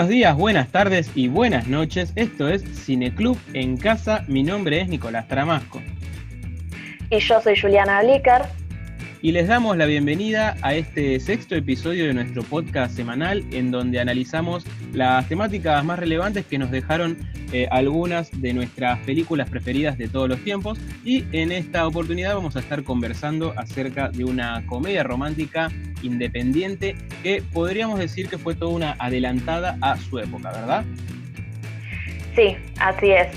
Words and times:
Buenos 0.00 0.12
días, 0.12 0.34
buenas 0.34 0.68
tardes 0.68 1.10
y 1.14 1.28
buenas 1.28 1.66
noches. 1.66 2.14
Esto 2.16 2.48
es 2.48 2.64
Cineclub 2.86 3.36
en 3.52 3.76
casa. 3.76 4.24
Mi 4.28 4.42
nombre 4.42 4.80
es 4.80 4.88
Nicolás 4.88 5.28
Tramasco. 5.28 5.82
Y 7.10 7.18
yo 7.18 7.38
soy 7.42 7.60
Juliana 7.60 8.00
Blicker. 8.00 8.59
Y 9.22 9.32
les 9.32 9.48
damos 9.48 9.76
la 9.76 9.84
bienvenida 9.84 10.56
a 10.62 10.72
este 10.72 11.20
sexto 11.20 11.54
episodio 11.54 12.06
de 12.06 12.14
nuestro 12.14 12.42
podcast 12.42 12.96
semanal 12.96 13.44
en 13.52 13.70
donde 13.70 14.00
analizamos 14.00 14.64
las 14.94 15.28
temáticas 15.28 15.84
más 15.84 15.98
relevantes 15.98 16.46
que 16.46 16.56
nos 16.56 16.70
dejaron 16.70 17.18
eh, 17.52 17.68
algunas 17.70 18.30
de 18.40 18.54
nuestras 18.54 18.98
películas 19.00 19.50
preferidas 19.50 19.98
de 19.98 20.08
todos 20.08 20.26
los 20.26 20.42
tiempos. 20.42 20.78
Y 21.04 21.26
en 21.32 21.52
esta 21.52 21.86
oportunidad 21.86 22.34
vamos 22.34 22.56
a 22.56 22.60
estar 22.60 22.82
conversando 22.82 23.52
acerca 23.58 24.08
de 24.08 24.24
una 24.24 24.64
comedia 24.66 25.02
romántica 25.02 25.68
independiente 26.02 26.96
que 27.22 27.42
podríamos 27.52 27.98
decir 27.98 28.26
que 28.26 28.38
fue 28.38 28.54
toda 28.54 28.70
una 28.70 28.96
adelantada 28.98 29.76
a 29.82 29.98
su 29.98 30.18
época, 30.18 30.50
¿verdad? 30.50 30.84
Sí, 32.34 32.56
así 32.78 33.10
es. 33.10 33.28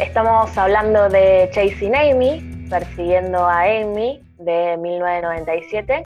Estamos 0.00 0.58
hablando 0.58 1.08
de 1.08 1.48
Chasing 1.52 1.94
Amy, 1.94 2.66
persiguiendo 2.68 3.46
a 3.46 3.60
Amy, 3.62 4.20
de 4.40 4.76
1997, 4.76 6.02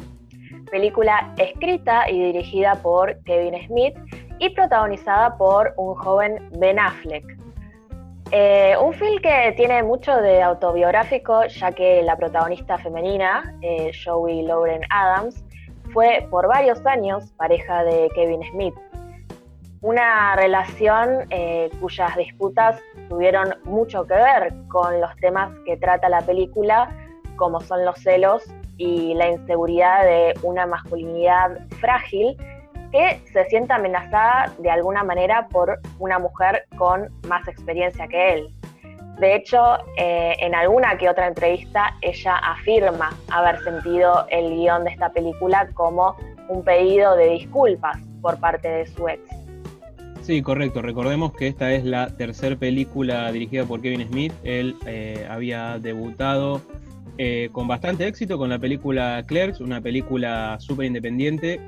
película 0.70 1.32
escrita 1.38 2.10
y 2.10 2.20
dirigida 2.20 2.74
por 2.76 3.22
Kevin 3.24 3.66
Smith 3.66 3.94
y 4.38 4.50
protagonizada 4.50 5.36
por 5.36 5.72
un 5.76 5.94
joven 5.94 6.50
Ben 6.58 6.78
Affleck. 6.78 7.24
Eh, 8.30 8.74
un 8.82 8.92
film 8.94 9.20
que 9.20 9.52
tiene 9.56 9.82
mucho 9.82 10.16
de 10.16 10.42
autobiográfico, 10.42 11.46
ya 11.46 11.70
que 11.72 12.02
la 12.02 12.16
protagonista 12.16 12.78
femenina, 12.78 13.54
eh, 13.62 13.92
Joey 14.04 14.42
Lauren 14.42 14.80
Adams, 14.90 15.44
fue 15.92 16.26
por 16.30 16.48
varios 16.48 16.84
años 16.86 17.30
pareja 17.36 17.84
de 17.84 18.10
Kevin 18.14 18.42
Smith. 18.50 18.74
Una 19.82 20.34
relación 20.34 21.26
eh, 21.30 21.70
cuyas 21.80 22.16
disputas 22.16 22.80
tuvieron 23.08 23.54
mucho 23.64 24.06
que 24.06 24.14
ver 24.14 24.52
con 24.68 25.00
los 25.00 25.14
temas 25.16 25.52
que 25.66 25.76
trata 25.76 26.08
la 26.08 26.22
película, 26.22 26.88
como 27.36 27.60
son 27.60 27.84
los 27.84 27.98
celos 27.98 28.42
y 28.76 29.14
la 29.14 29.30
inseguridad 29.30 30.04
de 30.04 30.34
una 30.42 30.66
masculinidad 30.66 31.58
frágil 31.80 32.36
que 32.90 33.20
se 33.32 33.44
siente 33.46 33.72
amenazada 33.72 34.52
de 34.58 34.70
alguna 34.70 35.02
manera 35.02 35.48
por 35.48 35.80
una 35.98 36.18
mujer 36.18 36.66
con 36.76 37.08
más 37.28 37.46
experiencia 37.48 38.06
que 38.08 38.34
él. 38.34 38.54
De 39.18 39.36
hecho, 39.36 39.78
eh, 39.96 40.34
en 40.40 40.54
alguna 40.54 40.98
que 40.98 41.08
otra 41.08 41.28
entrevista 41.28 41.94
ella 42.02 42.36
afirma 42.36 43.10
haber 43.30 43.62
sentido 43.62 44.26
el 44.30 44.50
guion 44.56 44.84
de 44.84 44.90
esta 44.90 45.10
película 45.10 45.68
como 45.74 46.16
un 46.48 46.64
pedido 46.64 47.14
de 47.16 47.30
disculpas 47.30 47.96
por 48.20 48.38
parte 48.40 48.68
de 48.68 48.86
su 48.86 49.08
ex. 49.08 49.22
Sí, 50.22 50.40
correcto. 50.42 50.80
Recordemos 50.80 51.32
que 51.32 51.48
esta 51.48 51.72
es 51.72 51.84
la 51.84 52.08
tercera 52.16 52.56
película 52.56 53.30
dirigida 53.30 53.64
por 53.64 53.82
Kevin 53.82 54.08
Smith. 54.08 54.32
Él 54.42 54.76
eh, 54.86 55.26
había 55.30 55.78
debutado 55.78 56.62
eh, 57.18 57.48
con 57.52 57.68
bastante 57.68 58.06
éxito 58.06 58.38
con 58.38 58.48
la 58.48 58.58
película 58.58 59.22
Clerks, 59.26 59.60
una 59.60 59.80
película 59.80 60.56
súper 60.60 60.86
independiente 60.86 61.60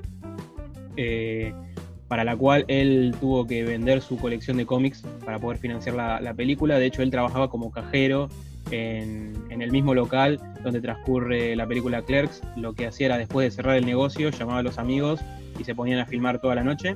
para 2.08 2.24
la 2.24 2.36
cual 2.36 2.64
él 2.68 3.14
tuvo 3.20 3.46
que 3.46 3.64
vender 3.64 4.00
su 4.00 4.16
colección 4.16 4.56
de 4.56 4.66
cómics 4.66 5.02
para 5.24 5.38
poder 5.38 5.58
financiar 5.58 5.94
la, 5.94 6.34
película. 6.34 6.78
De 6.78 6.86
hecho, 6.86 7.02
él 7.02 7.10
trabajaba 7.10 7.50
como 7.50 7.70
cajero 7.70 8.28
en, 8.70 9.34
el 9.50 9.72
mismo 9.72 9.94
local 9.94 10.38
donde 10.62 10.80
transcurre 10.80 11.56
la 11.56 11.66
película 11.66 12.02
Clerks. 12.02 12.42
Lo 12.56 12.74
que 12.74 12.86
hacía 12.86 13.06
era 13.06 13.18
después 13.18 13.46
de 13.46 13.50
cerrar 13.50 13.76
el 13.76 13.86
negocio, 13.86 14.30
llamaba 14.30 14.60
a 14.60 14.62
los 14.62 14.78
amigos 14.78 15.20
y 15.58 15.64
se 15.64 15.74
ponían 15.74 15.98
a 15.98 16.06
filmar 16.06 16.40
toda 16.40 16.54
la 16.54 16.62
noche. 16.62 16.94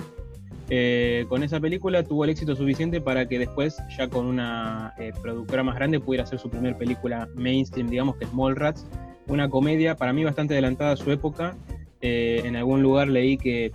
Eh, 0.72 1.26
con 1.28 1.42
esa 1.42 1.58
película 1.58 2.04
tuvo 2.04 2.22
el 2.22 2.30
éxito 2.30 2.54
suficiente 2.54 3.00
para 3.00 3.26
que 3.26 3.40
después, 3.40 3.76
ya 3.98 4.08
con 4.08 4.26
una 4.26 4.94
eh, 4.98 5.12
productora 5.20 5.64
más 5.64 5.74
grande, 5.74 5.98
pudiera 5.98 6.22
hacer 6.22 6.38
su 6.38 6.48
primera 6.48 6.78
película 6.78 7.28
mainstream, 7.34 7.88
digamos 7.88 8.14
que 8.16 8.24
es 8.24 8.32
Mallrats, 8.32 8.86
una 9.26 9.50
comedia 9.50 9.96
para 9.96 10.12
mí 10.12 10.22
bastante 10.22 10.54
adelantada 10.54 10.92
a 10.92 10.96
su 10.96 11.10
época. 11.10 11.56
Eh, 12.00 12.42
en 12.44 12.54
algún 12.54 12.82
lugar 12.82 13.08
leí 13.08 13.36
que 13.36 13.72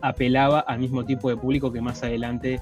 apelaba 0.00 0.60
al 0.60 0.78
mismo 0.78 1.04
tipo 1.04 1.28
de 1.28 1.36
público 1.36 1.72
que 1.72 1.80
más 1.80 2.02
adelante 2.04 2.60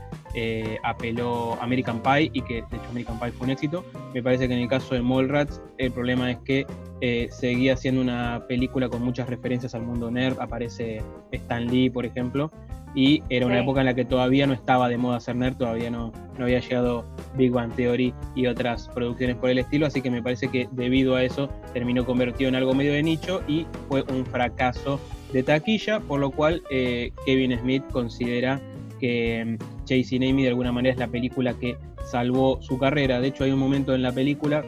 apeló 0.82 1.56
American 1.60 2.02
Pie 2.02 2.30
y 2.32 2.40
que 2.40 2.54
de 2.54 2.76
hecho 2.76 2.88
American 2.90 3.20
Pie 3.20 3.30
fue 3.32 3.44
un 3.44 3.50
éxito. 3.50 3.84
Me 4.14 4.22
parece 4.22 4.48
que 4.48 4.54
en 4.54 4.60
el 4.60 4.68
caso 4.68 4.94
de 4.94 5.02
Mallrats 5.02 5.60
el 5.76 5.92
problema 5.92 6.30
es 6.30 6.38
que 6.38 6.66
eh, 7.06 7.28
seguía 7.30 7.76
siendo 7.76 8.00
una 8.00 8.44
película 8.48 8.88
con 8.88 9.02
muchas 9.02 9.28
referencias 9.28 9.74
al 9.74 9.82
mundo 9.82 10.10
nerd, 10.10 10.40
aparece 10.40 11.02
Stan 11.32 11.66
Lee 11.66 11.90
por 11.90 12.06
ejemplo, 12.06 12.50
y 12.94 13.22
era 13.28 13.44
una 13.44 13.60
época 13.60 13.80
en 13.80 13.86
la 13.86 13.94
que 13.94 14.06
todavía 14.06 14.46
no 14.46 14.54
estaba 14.54 14.88
de 14.88 14.96
moda 14.96 15.20
ser 15.20 15.36
nerd, 15.36 15.54
todavía 15.54 15.90
no, 15.90 16.14
no 16.38 16.44
había 16.46 16.60
llegado 16.60 17.04
Big 17.36 17.50
Bang 17.50 17.74
Theory 17.74 18.14
y 18.34 18.46
otras 18.46 18.88
producciones 18.88 19.36
por 19.36 19.50
el 19.50 19.58
estilo, 19.58 19.84
así 19.84 20.00
que 20.00 20.10
me 20.10 20.22
parece 20.22 20.48
que 20.48 20.66
debido 20.72 21.14
a 21.14 21.22
eso 21.22 21.50
terminó 21.74 22.06
convertido 22.06 22.48
en 22.48 22.54
algo 22.54 22.72
medio 22.72 22.94
de 22.94 23.02
nicho 23.02 23.42
y 23.46 23.66
fue 23.90 24.02
un 24.10 24.24
fracaso 24.24 24.98
de 25.34 25.42
taquilla, 25.42 26.00
por 26.00 26.20
lo 26.20 26.30
cual 26.30 26.62
eh, 26.70 27.12
Kevin 27.26 27.58
Smith 27.58 27.84
considera 27.92 28.62
que 28.98 29.58
mm, 29.60 29.84
Chasing 29.84 30.24
Amy 30.24 30.44
de 30.44 30.48
alguna 30.48 30.72
manera 30.72 30.94
es 30.94 30.98
la 30.98 31.08
película 31.08 31.52
que 31.52 31.76
salvó 32.10 32.62
su 32.62 32.78
carrera. 32.78 33.20
De 33.20 33.28
hecho, 33.28 33.44
hay 33.44 33.50
un 33.50 33.58
momento 33.58 33.94
en 33.94 34.00
la 34.00 34.12
película 34.12 34.64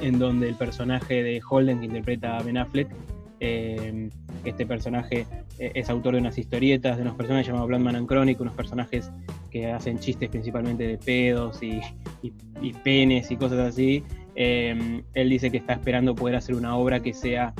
en 0.00 0.18
donde 0.18 0.48
el 0.48 0.54
personaje 0.54 1.22
de 1.22 1.40
Holden, 1.48 1.80
que 1.80 1.86
interpreta 1.86 2.38
a 2.38 2.42
Ben 2.42 2.58
Affleck, 2.58 2.88
eh, 3.40 4.08
este 4.44 4.66
personaje 4.66 5.26
eh, 5.58 5.72
es 5.74 5.90
autor 5.90 6.14
de 6.14 6.20
unas 6.20 6.38
historietas, 6.38 6.96
de 6.96 7.02
unos 7.02 7.16
personajes 7.16 7.46
llamados 7.46 7.68
Blandman 7.68 7.96
and 7.96 8.08
Chronic, 8.08 8.40
unos 8.40 8.54
personajes 8.54 9.10
que 9.50 9.70
hacen 9.70 9.98
chistes 9.98 10.28
principalmente 10.28 10.86
de 10.86 10.98
pedos 10.98 11.60
y, 11.62 11.80
penes 12.82 13.30
y 13.30 13.36
cosas 13.36 13.58
así. 13.58 14.02
él 14.34 15.28
dice 15.28 15.50
que 15.50 15.58
está 15.58 15.74
esperando 15.74 16.14
poder 16.14 16.36
hacer 16.36 16.54
una 16.54 16.76
obra 16.76 17.00
que 17.00 17.12
sea 17.12 17.54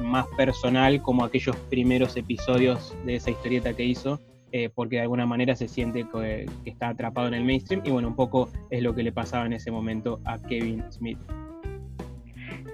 más 0.00 0.26
personal 0.36 1.02
como 1.02 1.24
aquellos 1.24 1.56
primeros 1.68 2.16
episodios 2.16 2.94
de 3.04 3.16
esa 3.16 3.30
historieta 3.30 3.74
que 3.74 3.84
hizo, 3.84 4.20
eh, 4.52 4.70
porque 4.74 4.96
de 4.96 5.02
alguna 5.02 5.26
manera 5.26 5.54
se 5.56 5.68
siente 5.68 6.06
que, 6.12 6.46
está 6.64 6.88
atrapado 6.88 7.28
en 7.28 7.34
el 7.34 7.44
mainstream 7.44 7.82
y 7.84 7.90
bueno, 7.90 8.08
un 8.08 8.16
poco 8.16 8.48
es 8.70 8.82
lo 8.82 8.94
que 8.94 9.02
le 9.02 9.12
pasaba 9.12 9.46
en 9.46 9.52
ese 9.52 9.70
momento 9.70 10.20
a 10.24 10.38
Kevin 10.38 10.84
Smith. 10.90 11.18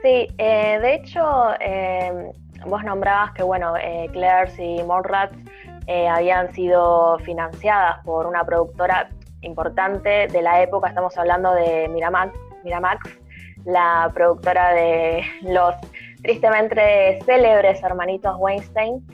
Sí, 0.03 0.29
eh, 0.39 0.79
de 0.81 0.95
hecho, 0.95 1.23
eh, 1.61 2.33
vos 2.67 2.85
nombrabas 2.85 3.33
que 3.33 3.43
bueno, 3.43 3.75
Claire's 4.13 4.59
y 4.59 4.83
Mallrats 4.83 5.37
habían 6.11 6.53
sido 6.53 7.19
financiadas 7.21 8.05
por 8.05 8.27
una 8.27 8.45
productora 8.45 9.09
importante 9.43 10.27
de 10.27 10.43
la 10.43 10.63
época, 10.63 10.89
estamos 10.89 11.17
hablando 11.17 11.55
de 11.55 11.89
Miramax, 11.89 12.37
Miramax 12.65 13.27
la 13.67 14.11
productora 14.15 14.73
de 14.73 15.23
los 15.43 15.75
tristemente 16.23 17.19
célebres 17.25 17.83
hermanitos 17.83 18.35
Weinstein. 18.39 19.05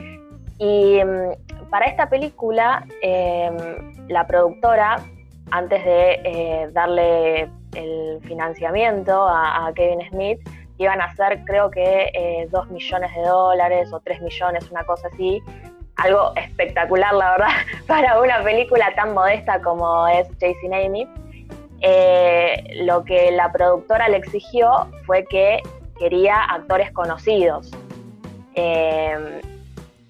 Y 0.59 1.03
mm, 1.03 1.31
para 1.73 1.87
esta 1.87 2.07
película, 2.07 2.85
em, 3.01 3.57
la 4.07 4.27
productora, 4.27 4.97
antes 5.49 5.83
de 5.83 6.21
eh, 6.23 6.69
darle 6.71 7.49
el 7.73 8.19
financiamiento 8.21 9.27
a, 9.27 9.71
Kevin 9.73 10.07
Smith, 10.07 10.39
iban 10.77 11.01
a 11.01 11.05
hacer 11.05 11.43
creo 11.45 11.71
que 11.71 12.47
2 12.51 12.67
eh, 12.67 12.71
millones 12.71 13.15
de 13.15 13.21
dólares 13.23 13.91
o 13.91 13.99
3 14.01 14.21
millones, 14.21 14.69
una 14.69 14.83
cosa 14.83 15.07
así. 15.11 15.41
Algo 15.95 16.33
espectacular, 16.35 17.11
la 17.11 17.31
verdad, 17.31 17.55
para 17.87 18.21
una 18.21 18.43
película 18.43 18.93
tan 18.95 19.15
modesta 19.15 19.59
como 19.59 20.07
es 20.07 20.27
Chasing 20.37 20.75
Amy. 20.75 21.07
Eh, 21.81 22.83
lo 22.83 23.03
que 23.03 23.31
la 23.31 23.51
productora 23.51 24.09
le 24.09 24.17
exigió 24.17 24.69
fue 25.07 25.25
que 25.25 25.59
quería 25.97 26.35
actores 26.39 26.91
conocidos. 26.91 27.71
Eh, 28.53 29.41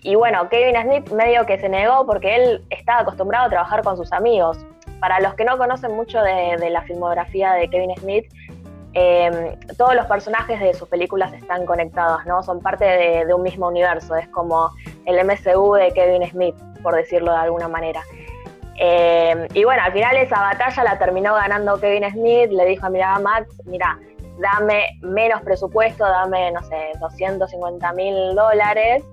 y 0.04 0.16
bueno, 0.16 0.50
Kevin 0.50 0.76
Smith 0.82 1.10
medio 1.12 1.46
que 1.46 1.58
se 1.58 1.70
negó 1.70 2.06
porque 2.06 2.36
él 2.36 2.64
estaba 2.70 3.02
acostumbrado 3.02 3.46
a 3.46 3.50
trabajar 3.50 3.84
con 3.84 3.96
sus 3.96 4.12
amigos. 4.12 4.58
Para 5.00 5.20
los 5.22 5.34
que 5.36 5.46
no 5.46 5.58
conocen 5.58 5.96
mucho 5.96 6.22
de, 6.22 6.70
la 6.70 6.82
filmografía 6.84 7.54
de 7.54 7.70
Kevin 7.70 7.96
Smith, 7.98 8.26
eh, 8.94 9.58
todos 9.78 9.96
los 9.96 10.06
personajes 10.06 10.60
de 10.60 10.74
sus 10.74 10.88
películas 10.90 11.34
están 11.34 11.66
conectados, 11.66 12.26
¿no? 12.26 12.44
Son 12.44 12.62
parte 12.62 12.86
de, 12.86 13.34
un 13.34 13.44
mismo 13.44 13.68
universo. 13.68 14.16
Es 14.16 14.28
como 14.28 14.72
el 15.06 15.26
MCU 15.26 15.74
de 15.74 15.92
Kevin 15.94 16.30
Smith, 16.30 16.56
por 16.82 16.96
decirlo 16.96 17.32
de 17.32 17.38
alguna 17.38 17.70
manera. 17.70 18.02
Eh, 18.78 19.48
y 19.54 19.64
bueno, 19.64 19.84
al 19.84 19.94
final 19.94 20.18
esa 20.18 20.40
batalla 20.40 20.84
la 20.84 21.00
terminó 21.00 21.34
ganando 21.34 21.80
Kevin 21.80 22.10
Smith. 22.12 22.52
Le 22.52 22.66
dijo 22.66 22.86
a 22.86 23.20
Max, 23.20 23.48
mira, 23.66 23.98
dame 24.40 25.00
menos 25.02 25.42
presupuesto, 25.42 26.04
dame, 26.04 26.52
no 26.52 26.62
sé, 26.64 26.92
250 27.00 27.94
mil 27.94 28.36
dólares, 28.36 29.04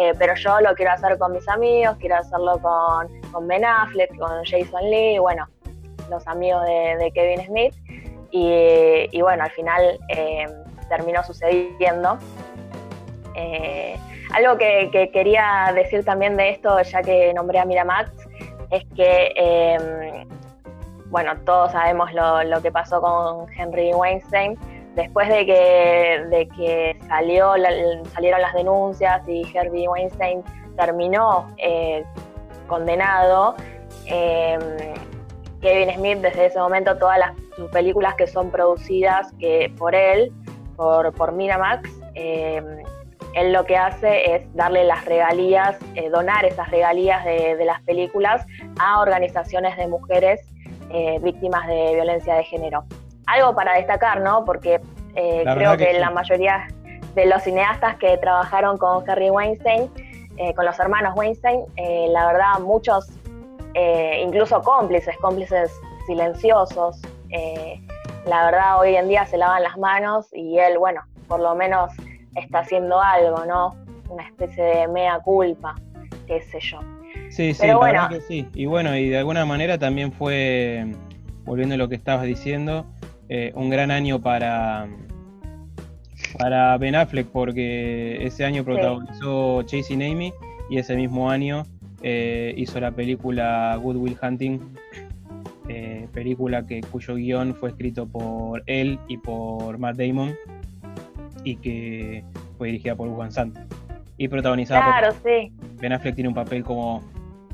eh, 0.00 0.12
pero 0.16 0.32
yo 0.36 0.60
lo 0.60 0.76
quiero 0.76 0.92
hacer 0.92 1.18
con 1.18 1.32
mis 1.32 1.48
amigos, 1.48 1.96
quiero 1.98 2.18
hacerlo 2.18 2.60
con, 2.62 3.48
Ben 3.48 3.64
Affleck, 3.64 4.16
con 4.16 4.44
Jason 4.44 4.88
Lee, 4.88 5.18
bueno, 5.18 5.48
los 6.08 6.24
amigos 6.28 6.64
de, 6.66 7.10
Kevin 7.12 7.44
Smith. 7.44 7.74
Y, 8.30 9.20
bueno, 9.20 9.42
al 9.42 9.50
final 9.50 9.98
eh, 10.10 10.46
terminó 10.88 11.24
sucediendo. 11.24 12.16
Eh, 13.34 13.98
Algo 14.34 14.56
que, 14.56 15.10
quería 15.12 15.72
decir 15.74 16.04
también 16.04 16.36
de 16.36 16.50
esto, 16.50 16.80
ya 16.80 17.02
que 17.02 17.34
nombré 17.34 17.58
a 17.58 17.64
Miramax, 17.64 18.12
es 18.70 18.84
que, 18.94 20.26
bueno, 21.06 21.32
todos 21.44 21.72
sabemos 21.72 22.12
lo, 22.12 22.62
que 22.62 22.70
pasó 22.70 23.00
con 23.00 23.52
Henry 23.52 23.92
Weinstein. 23.92 24.56
Después 24.98 25.28
de 25.28 25.46
que, 25.46 26.24
de 26.28 26.48
que 26.48 26.98
salió 27.06 27.52
salieron 28.12 28.42
las 28.42 28.52
denuncias 28.52 29.22
y 29.28 29.42
Henry 29.54 29.86
Weinstein 29.86 30.42
terminó 30.76 31.46
eh, 31.56 32.04
condenado, 32.66 33.54
em, 34.06 34.58
Kevin 35.60 35.94
Smith 35.94 36.18
desde 36.18 36.46
ese 36.46 36.58
momento 36.58 36.98
todas 36.98 37.16
las 37.16 37.32
sus 37.54 37.70
películas 37.70 38.16
que 38.16 38.26
son 38.26 38.50
producidas 38.50 39.32
que, 39.38 39.72
por 39.78 39.94
él, 39.94 40.32
por, 40.74 41.12
por 41.14 41.30
Miramax, 41.30 41.88
em, 42.14 42.64
él 43.34 43.52
lo 43.52 43.64
que 43.66 43.76
hace 43.76 44.34
es 44.34 44.52
darle 44.56 44.82
las 44.82 45.04
regalías, 45.04 45.78
eh, 45.94 46.10
donar 46.10 46.44
esas 46.44 46.68
regalías 46.72 47.24
de, 47.24 47.64
las 47.64 47.80
películas 47.82 48.44
a 48.80 49.00
organizaciones 49.00 49.76
de 49.76 49.86
mujeres 49.86 50.40
eh, 50.90 51.20
víctimas 51.22 51.68
de 51.68 51.94
violencia 51.94 52.34
de 52.34 52.42
género. 52.42 52.84
Algo 53.28 53.54
para 53.54 53.74
destacar, 53.74 54.20
¿no? 54.20 54.44
Porque 54.44 54.80
eh, 55.14 55.44
creo 55.54 55.76
que, 55.76 55.98
la 55.98 56.10
mayoría 56.10 56.68
de 57.14 57.26
los 57.26 57.42
cineastas 57.42 57.96
que 57.96 58.16
trabajaron 58.18 58.78
con 58.78 59.08
Harry 59.08 59.30
Weinstein, 59.30 59.90
con 60.54 60.64
los 60.64 60.78
hermanos 60.78 61.14
Weinstein, 61.16 61.62
la 62.10 62.26
verdad 62.26 62.60
muchos, 62.60 63.08
incluso 64.22 64.62
cómplices, 64.62 65.16
cómplices 65.18 65.72
silenciosos, 66.06 67.00
la 68.28 68.44
verdad 68.44 68.78
hoy 68.78 68.94
en 68.94 69.08
día 69.08 69.26
se 69.26 69.36
lavan 69.36 69.62
las 69.62 69.76
manos 69.78 70.28
y 70.32 70.58
él, 70.58 70.78
bueno, 70.78 71.02
por 71.26 71.40
lo 71.40 71.54
menos 71.54 71.92
está 72.34 72.60
haciendo 72.60 73.00
algo, 73.00 73.44
¿no? 73.46 73.74
Una 74.08 74.24
especie 74.24 74.62
de 74.62 74.88
mea 74.88 75.18
culpa, 75.20 75.74
qué 76.26 76.40
sé 76.42 76.60
yo. 76.60 76.80
Sí, 77.30 77.52
sí, 77.52 77.58
Pero 77.60 77.78
bueno, 77.78 78.08
que 78.08 78.20
sí. 78.20 78.48
Y 78.54 78.66
bueno, 78.66 78.96
y 78.96 79.08
de 79.08 79.18
alguna 79.18 79.44
manera 79.44 79.78
también 79.78 80.12
fue, 80.12 80.92
volviendo 81.44 81.74
a 81.74 81.78
lo 81.78 81.88
que 81.88 81.94
estabas 81.94 82.24
diciendo, 82.24 82.86
eh, 83.28 83.52
un 83.54 83.68
gran 83.70 83.90
año 83.90 84.20
para, 84.20 84.88
para 86.38 86.76
Ben 86.78 86.94
Affleck, 86.94 87.28
porque 87.28 88.24
ese 88.24 88.44
año 88.44 88.64
protagonizó 88.64 89.62
Chasing 89.62 90.02
Amy 90.02 90.32
y 90.70 90.78
ese 90.78 90.96
mismo 90.96 91.30
año 91.30 91.64
eh, 92.02 92.54
hizo 92.56 92.80
la 92.80 92.92
película 92.92 93.78
Good 93.82 93.96
Will 93.96 94.16
Hunting, 94.20 94.60
eh, 95.68 96.08
película 96.12 96.66
que, 96.66 96.80
cuyo 96.80 97.16
guion 97.16 97.54
fue 97.54 97.70
escrito 97.70 98.06
por 98.06 98.62
él 98.66 98.98
y 99.08 99.18
por 99.18 99.78
Matt 99.78 99.96
Damon 99.96 100.34
y 101.44 101.56
que 101.56 102.24
fue 102.56 102.68
dirigida 102.68 102.96
por 102.96 103.08
Gus 103.08 103.34
Van 103.34 103.52
y 104.16 104.26
protagonizada 104.28 104.80
claro, 104.80 105.14
sí. 105.24 105.52
Ben 105.80 105.92
Affleck 105.92 106.14
tiene 106.14 106.28
un 106.28 106.34
papel 106.34 106.64
como 106.64 107.02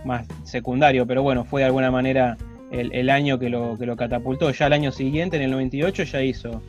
más 0.05 0.27
secundario, 0.44 1.06
pero 1.06 1.23
bueno, 1.23 1.44
fue 1.44 1.62
de 1.62 1.67
alguna 1.67 1.91
manera 1.91 2.37
el, 2.81 3.11
año 3.11 3.38
que 3.38 3.49
lo, 3.49 3.79
que 3.79 3.87
lo 3.87 3.97
catapultó. 3.97 4.50
Ya 4.50 4.67
el 4.67 4.73
año 4.73 4.93
siguiente, 4.93 5.37
en 5.37 5.43
el 5.43 5.50
98, 5.53 6.03
ya 6.05 6.23
hizo 6.23 6.62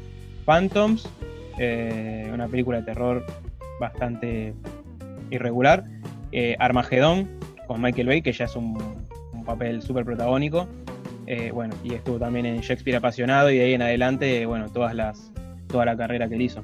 Phantoms, 0.45 1.09
eh, 1.57 2.29
una 2.33 2.47
película 2.47 2.79
de 2.79 2.83
terror 2.83 3.25
bastante 3.79 4.53
irregular, 5.31 5.83
eh, 6.31 6.55
Armagedón 6.59 7.29
con 7.67 7.81
Michael 7.81 8.07
Bay, 8.07 8.21
que 8.21 8.31
ya 8.31 8.45
es 8.45 8.55
un, 8.55 9.05
papel 9.45 9.83
súper 9.83 10.05
protagónico. 10.05 10.67
Eh, 11.27 11.51
bueno, 11.51 11.75
y 11.83 11.93
estuvo 11.93 12.17
también 12.17 12.47
en 12.47 12.61
Shakespeare 12.61 12.97
apasionado 12.97 13.51
y 13.51 13.57
de 13.57 13.65
ahí 13.65 13.73
en 13.73 13.83
adelante, 13.83 14.45
bueno, 14.47 14.69
todas 14.69 14.95
las, 14.95 15.31
toda 15.67 15.85
la 15.85 15.95
carrera 15.95 16.27
que 16.27 16.33
él 16.33 16.41
hizo. 16.41 16.63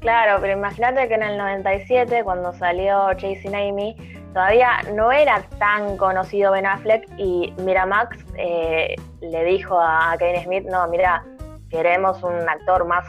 Claro, 0.00 0.38
pero 0.40 0.54
imagínate 0.54 1.06
que 1.06 1.14
en 1.14 1.22
el 1.22 1.38
97, 1.38 2.24
cuando 2.24 2.52
salió 2.54 3.12
Chasing 3.14 3.54
Amy, 3.54 3.94
todavía 4.32 4.80
no 4.94 5.12
era 5.12 5.42
tan 5.58 5.96
conocido 5.96 6.52
Ben 6.52 6.66
Affleck 6.66 7.08
y 7.16 7.52
Miramax 7.58 8.18
eh, 8.36 8.96
le 9.20 9.44
dijo 9.44 9.78
a 9.80 10.16
Kevin 10.18 10.44
Smith, 10.44 10.64
no, 10.70 10.86
mira, 10.88 11.24
queremos 11.68 12.22
un 12.22 12.48
actor 12.48 12.84
más, 12.86 13.04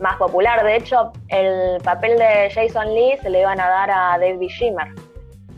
más 0.00 0.16
popular. 0.16 0.64
De 0.64 0.76
hecho, 0.76 1.12
el 1.28 1.80
papel 1.82 2.18
de 2.18 2.50
Jason 2.54 2.94
Lee 2.94 3.18
se 3.22 3.30
le 3.30 3.40
iban 3.40 3.60
a 3.60 3.68
dar 3.68 3.90
a 3.90 4.18
David 4.18 4.48
Schimmer. 4.48 4.88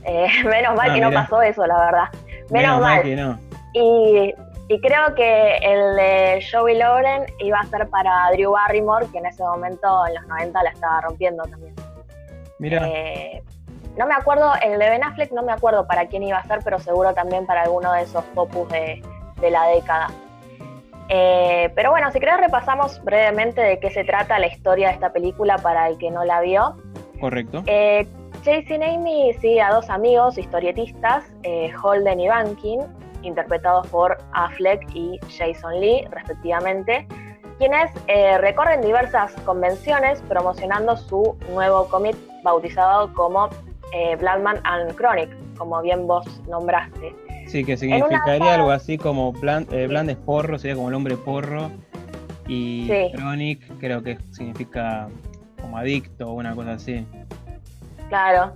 Eh, 0.05 0.29
menos 0.45 0.75
mal 0.75 0.91
ah, 0.91 0.95
que 0.95 1.01
no 1.01 1.13
pasó 1.13 1.43
eso, 1.43 1.67
la 1.67 1.79
verdad. 1.79 2.09
Menos, 2.51 2.81
mal. 2.81 3.03
Que 3.03 3.17
no. 3.17 3.39
Y 3.73 4.35
y 4.69 4.81
creo 4.81 5.15
que 5.15 5.57
el 5.59 5.97
de 5.97 6.45
Joey 6.51 6.79
Lauren 6.79 7.27
iba 7.39 7.61
a 7.61 7.67
ser 7.67 7.87
para 7.91 8.31
Drew 8.33 8.53
Barrymore, 8.53 9.07
que 9.13 9.19
en 9.19 9.27
ese 9.27 9.43
momento, 9.43 10.07
en 10.07 10.15
los 10.15 10.27
90, 10.27 10.63
la 10.63 10.71
estaba 10.71 11.01
rompiendo 11.03 11.43
también. 11.45 11.75
Mira. 12.59 12.89
Eh, 12.89 13.43
no 13.97 14.07
me 14.07 14.15
acuerdo, 14.15 14.53
el 14.63 14.79
de 14.79 14.91
Ben 14.91 15.05
Affleck 15.05 15.33
no 15.33 15.43
me 15.43 15.53
acuerdo 15.53 15.87
para 15.87 16.07
quién 16.07 16.23
iba 16.23 16.39
a 16.39 16.45
ser, 16.45 16.61
pero 16.65 16.79
seguro 16.79 17.15
también 17.15 17.47
para 17.47 17.63
alguno 17.63 17.93
de 17.93 18.03
esos 18.03 18.25
popus 18.35 18.69
de, 18.71 19.03
la 19.51 19.67
década. 19.67 20.09
Eh, 21.11 21.71
pero 21.75 21.91
bueno, 21.91 22.11
si 22.11 22.19
querés 22.19 22.39
repasamos 22.39 23.03
brevemente 23.05 23.61
de 23.61 23.79
qué 23.79 23.91
se 23.91 24.05
trata 24.05 24.39
la 24.39 24.47
historia 24.47 24.89
de 24.89 24.95
esta 24.95 25.13
película 25.13 25.59
para 25.59 25.89
el 25.89 25.99
que 25.99 26.11
no 26.11 26.25
la 26.25 26.41
vio. 26.41 26.77
Correcto. 27.21 27.63
Eh, 27.67 28.09
Chasing 28.43 28.83
Amy 28.83 29.33
sigue 29.41 29.61
a 29.61 29.73
dos 29.73 29.89
amigos 29.91 30.37
historietistas, 30.39 31.25
eh, 31.43 31.73
Holden 31.83 32.21
y 32.21 32.29
Bankin, 32.29 32.81
interpretados 33.23 33.87
por 33.89 34.19
Affleck 34.33 34.83
y 34.95 35.19
Jason 35.37 35.81
Lee, 35.81 36.07
respectivamente, 36.11 37.07
quienes 37.59 37.91
eh, 38.09 38.39
recorren 38.39 38.83
diversas 38.83 39.33
convenciones 39.45 40.21
promocionando 40.23 40.97
su 40.97 41.37
nuevo 41.51 41.89
cómic 41.89 42.17
bautizado 42.43 43.13
como 43.15 43.49
eh, 43.95 44.17
Bloodman 44.17 44.59
and 44.65 44.95
Chronic, 44.97 45.31
como 45.57 45.81
bien 45.81 46.07
vos 46.07 46.27
nombraste. 46.49 47.15
Sí, 47.47 47.65
que 47.65 47.77
significaría 47.77 48.55
algo 48.55 48.71
así 48.71 48.99
como 48.99 49.33
Bland, 49.33 49.73
eh, 49.73 49.89
es 50.11 50.17
porro, 50.17 50.59
sería 50.59 50.75
como 50.75 50.89
el 50.89 50.95
hombre 50.95 51.17
porro, 51.17 51.71
y 52.47 52.89
Chronic 53.15 53.79
creo 53.79 54.03
que 54.03 54.19
significa 54.33 55.09
como 55.61 55.79
adicto 55.79 56.29
o 56.29 56.35
una 56.35 56.55
cosa 56.55 56.73
así. 56.73 57.07
Claro. 58.09 58.53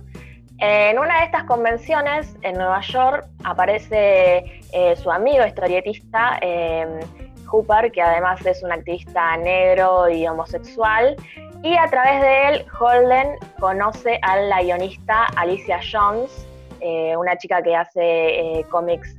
En 0.59 0.99
una 0.99 1.19
de 1.19 1.25
estas 1.25 1.45
convenciones 1.45 2.35
en 2.41 2.55
Nueva 2.55 2.81
York 2.81 3.25
aparece 3.45 4.61
eh, 4.73 4.95
su 4.97 5.09
amigo 5.09 5.45
historietista 5.45 6.37
eh, 6.41 6.99
Hooper, 7.45 7.91
que 7.91 8.01
además 8.01 8.45
es 8.45 8.61
un 8.61 8.71
activista 8.71 9.37
negro 9.37 10.09
y 10.09 10.27
homosexual, 10.27 11.15
y 11.63 11.75
a 11.75 11.87
través 11.87 12.21
de 12.21 12.47
él 12.47 12.65
Holden 12.79 13.35
conoce 13.59 14.19
a 14.21 14.37
la 14.37 14.61
guionista 14.61 15.25
Alicia 15.35 15.79
Jones, 15.91 16.47
eh, 16.81 17.15
una 17.17 17.37
chica 17.37 17.61
que 17.61 17.75
hace 17.75 18.65
cómics 18.69 19.15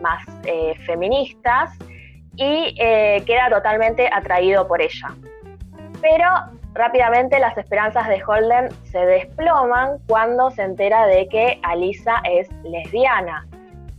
más 0.00 0.24
feministas, 0.86 1.70
y 2.36 2.74
queda 2.74 3.50
totalmente 3.50 4.08
atraído 4.12 4.66
por 4.66 4.80
ella. 4.80 5.14
Pero 6.00 6.26
Rápidamente 6.74 7.38
las 7.38 7.56
esperanzas 7.58 8.08
de 8.08 8.22
Holden 8.24 8.70
se 8.84 8.98
desploman 9.04 9.98
cuando 10.08 10.50
se 10.50 10.62
entera 10.62 11.06
de 11.06 11.28
que 11.28 11.60
Alisa 11.62 12.22
es 12.24 12.48
lesbiana, 12.62 13.46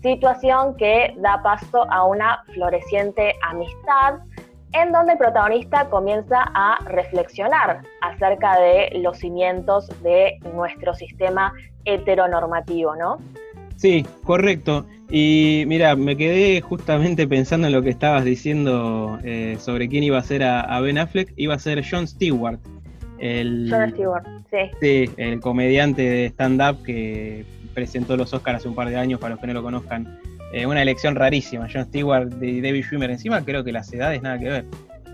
situación 0.01 0.75
que 0.77 1.13
da 1.17 1.41
paso 1.43 1.85
a 1.91 2.03
una 2.05 2.43
floreciente 2.53 3.35
amistad 3.43 4.15
en 4.73 4.91
donde 4.91 5.13
el 5.13 5.17
protagonista 5.17 5.87
comienza 5.89 6.43
a 6.53 6.79
reflexionar 6.85 7.81
acerca 8.01 8.59
de 8.59 8.99
los 8.99 9.17
cimientos 9.17 9.87
de 10.01 10.39
nuestro 10.53 10.93
sistema 10.93 11.53
heteronormativo, 11.85 12.95
¿no? 12.95 13.19
Sí, 13.75 14.05
correcto. 14.23 14.85
Y 15.09 15.65
mira, 15.67 15.95
me 15.95 16.17
quedé 16.17 16.61
justamente 16.61 17.27
pensando 17.27 17.67
en 17.67 17.73
lo 17.73 17.81
que 17.81 17.89
estabas 17.89 18.23
diciendo 18.23 19.19
eh, 19.23 19.57
sobre 19.59 19.89
quién 19.89 20.03
iba 20.03 20.17
a 20.17 20.23
ser 20.23 20.43
a, 20.43 20.79
Ben 20.79 20.97
Affleck. 20.97 21.33
Iba 21.35 21.55
a 21.55 21.59
ser 21.59 21.83
John 21.87 22.07
Stewart. 22.07 22.59
El, 23.19 23.67
John 23.69 23.91
Stewart, 23.91 24.25
sí. 24.49 24.57
Sí, 24.81 25.11
el 25.17 25.39
comediante 25.39 26.01
de 26.01 26.25
stand-up 26.27 26.83
que 26.83 27.45
presentó 27.73 28.17
los 28.17 28.33
Oscars 28.33 28.57
hace 28.57 28.67
un 28.67 28.75
par 28.75 28.89
de 28.89 28.97
años, 28.97 29.19
para 29.19 29.31
los 29.31 29.39
que 29.39 29.47
no 29.47 29.53
lo 29.53 29.63
conozcan. 29.63 30.19
Eh, 30.53 30.65
una 30.65 30.81
elección 30.81 31.15
rarísima. 31.15 31.67
John 31.71 31.85
Stewart 31.85 32.41
y 32.41 32.61
David 32.61 32.83
Schwimmer. 32.83 33.11
Encima 33.11 33.43
creo 33.43 33.63
que 33.63 33.71
las 33.71 33.91
edades 33.91 34.21
nada 34.21 34.39
que 34.39 34.49
ver. 34.49 34.65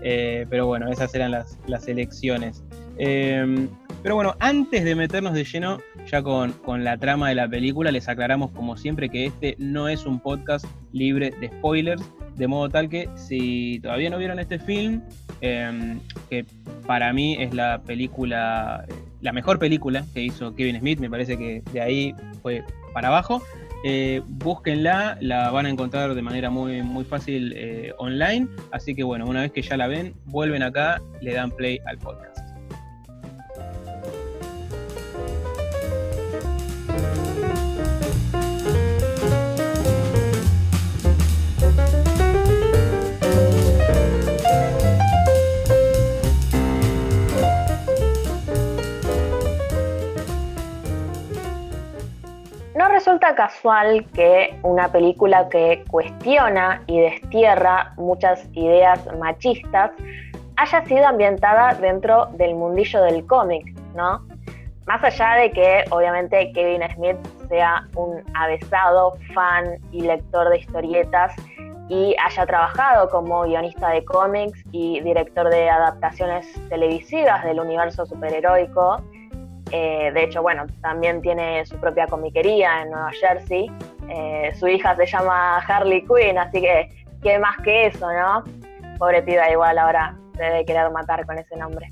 Eh, 0.02 0.46
pero 0.48 0.66
bueno, 0.66 0.88
esas 0.88 1.14
eran 1.14 1.32
las, 1.32 1.58
las 1.66 1.88
elecciones. 1.88 2.62
pero 2.96 4.14
bueno, 4.14 4.36
antes 4.38 4.84
de 4.84 4.94
meternos 4.94 5.34
de 5.34 5.44
lleno 5.44 5.78
ya 6.06 6.22
con, 6.22 6.84
la 6.84 6.98
trama 6.98 7.28
de 7.28 7.34
la 7.34 7.48
película, 7.48 7.90
les 7.90 8.08
aclaramos 8.08 8.50
como 8.52 8.76
siempre 8.76 9.08
que 9.08 9.26
este 9.26 9.56
no 9.58 9.88
es 9.88 10.06
un 10.06 10.20
podcast 10.20 10.64
libre 10.92 11.32
de 11.40 11.48
spoilers, 11.48 12.02
de 12.36 12.46
modo 12.46 12.68
tal 12.68 12.88
que 12.88 13.08
si 13.16 13.80
todavía 13.82 14.10
no 14.10 14.18
vieron 14.18 14.38
este 14.38 14.58
film, 14.58 15.02
em, 15.40 16.00
que 16.28 16.44
para 16.86 17.12
mí 17.12 17.36
es 17.38 17.54
la 17.54 17.80
película, 17.82 18.86
la 19.20 19.32
mejor 19.32 19.58
película 19.58 20.04
que 20.14 20.22
hizo 20.22 20.54
Kevin 20.54 20.80
Smith, 20.80 20.98
me 20.98 21.10
parece 21.10 21.36
que 21.36 21.62
de 21.72 21.80
ahí 21.80 22.14
fue 22.42 22.62
para 22.92 23.08
abajo. 23.08 23.42
Eh, 23.82 24.22
búsquenla, 24.26 25.16
la 25.20 25.50
van 25.50 25.66
a 25.66 25.70
encontrar 25.70 26.14
de 26.14 26.22
manera 26.22 26.50
muy, 26.50 26.82
muy 26.82 27.04
fácil 27.04 27.52
eh, 27.56 27.92
online. 27.98 28.48
Así 28.72 28.94
que 28.94 29.02
bueno, 29.02 29.26
una 29.26 29.42
vez 29.42 29.52
que 29.52 29.62
ya 29.62 29.76
la 29.76 29.86
ven, 29.86 30.14
vuelven 30.26 30.62
acá, 30.62 31.00
le 31.20 31.34
dan 31.34 31.50
play 31.50 31.78
al 31.86 31.98
podcast. 31.98 32.29
Casual 53.20 54.06
que 54.14 54.58
una 54.62 54.90
película 54.90 55.48
que 55.48 55.84
cuestiona 55.88 56.82
y 56.86 57.00
destierra 57.00 57.92
muchas 57.96 58.44
ideas 58.52 59.00
machistas 59.18 59.92
haya 60.56 60.84
sido 60.86 61.06
ambientada 61.06 61.74
dentro 61.74 62.26
del 62.32 62.54
mundillo 62.54 63.02
del 63.02 63.26
cómic, 63.26 63.72
¿no? 63.94 64.26
Más 64.86 65.02
allá 65.04 65.34
de 65.34 65.52
que 65.52 65.84
obviamente 65.90 66.52
Kevin 66.52 66.82
Smith 66.94 67.16
sea 67.48 67.86
un 67.94 68.22
avesado 68.34 69.14
fan 69.34 69.78
y 69.92 70.00
lector 70.02 70.48
de 70.50 70.58
historietas 70.58 71.32
y 71.88 72.14
haya 72.24 72.46
trabajado 72.46 73.08
como 73.08 73.42
guionista 73.42 73.90
de 73.90 74.04
cómics 74.04 74.64
y 74.72 75.00
director 75.00 75.48
de 75.50 75.68
adaptaciones 75.68 76.46
televisivas 76.68 77.44
del 77.44 77.60
universo 77.60 78.06
superheroico, 78.06 79.02
eh, 79.72 80.10
de 80.12 80.24
hecho, 80.24 80.42
bueno, 80.42 80.66
también 80.80 81.22
tiene 81.22 81.64
su 81.66 81.78
propia 81.78 82.06
comiquería 82.06 82.82
en 82.82 82.90
Nueva 82.90 83.10
Jersey. 83.12 83.70
Eh, 84.08 84.52
su 84.58 84.66
hija 84.66 84.96
se 84.96 85.06
llama 85.06 85.58
Harley 85.58 86.04
Quinn, 86.06 86.38
así 86.38 86.60
que 86.60 86.88
qué 87.22 87.38
más 87.38 87.56
que 87.58 87.86
eso, 87.86 88.06
¿no? 88.12 88.44
Pobre 88.98 89.22
piba, 89.22 89.50
igual 89.50 89.78
ahora 89.78 90.16
se 90.36 90.42
debe 90.42 90.64
querer 90.64 90.90
matar 90.90 91.24
con 91.26 91.38
ese 91.38 91.56
nombre. 91.56 91.90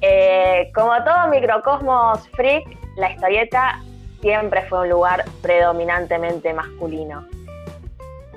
Eh, 0.00 0.70
como 0.74 0.92
todo 1.04 1.28
microcosmos 1.28 2.28
freak, 2.30 2.64
la 2.96 3.12
historieta 3.12 3.80
siempre 4.20 4.62
fue 4.62 4.80
un 4.80 4.90
lugar 4.90 5.24
predominantemente 5.42 6.52
masculino. 6.52 7.26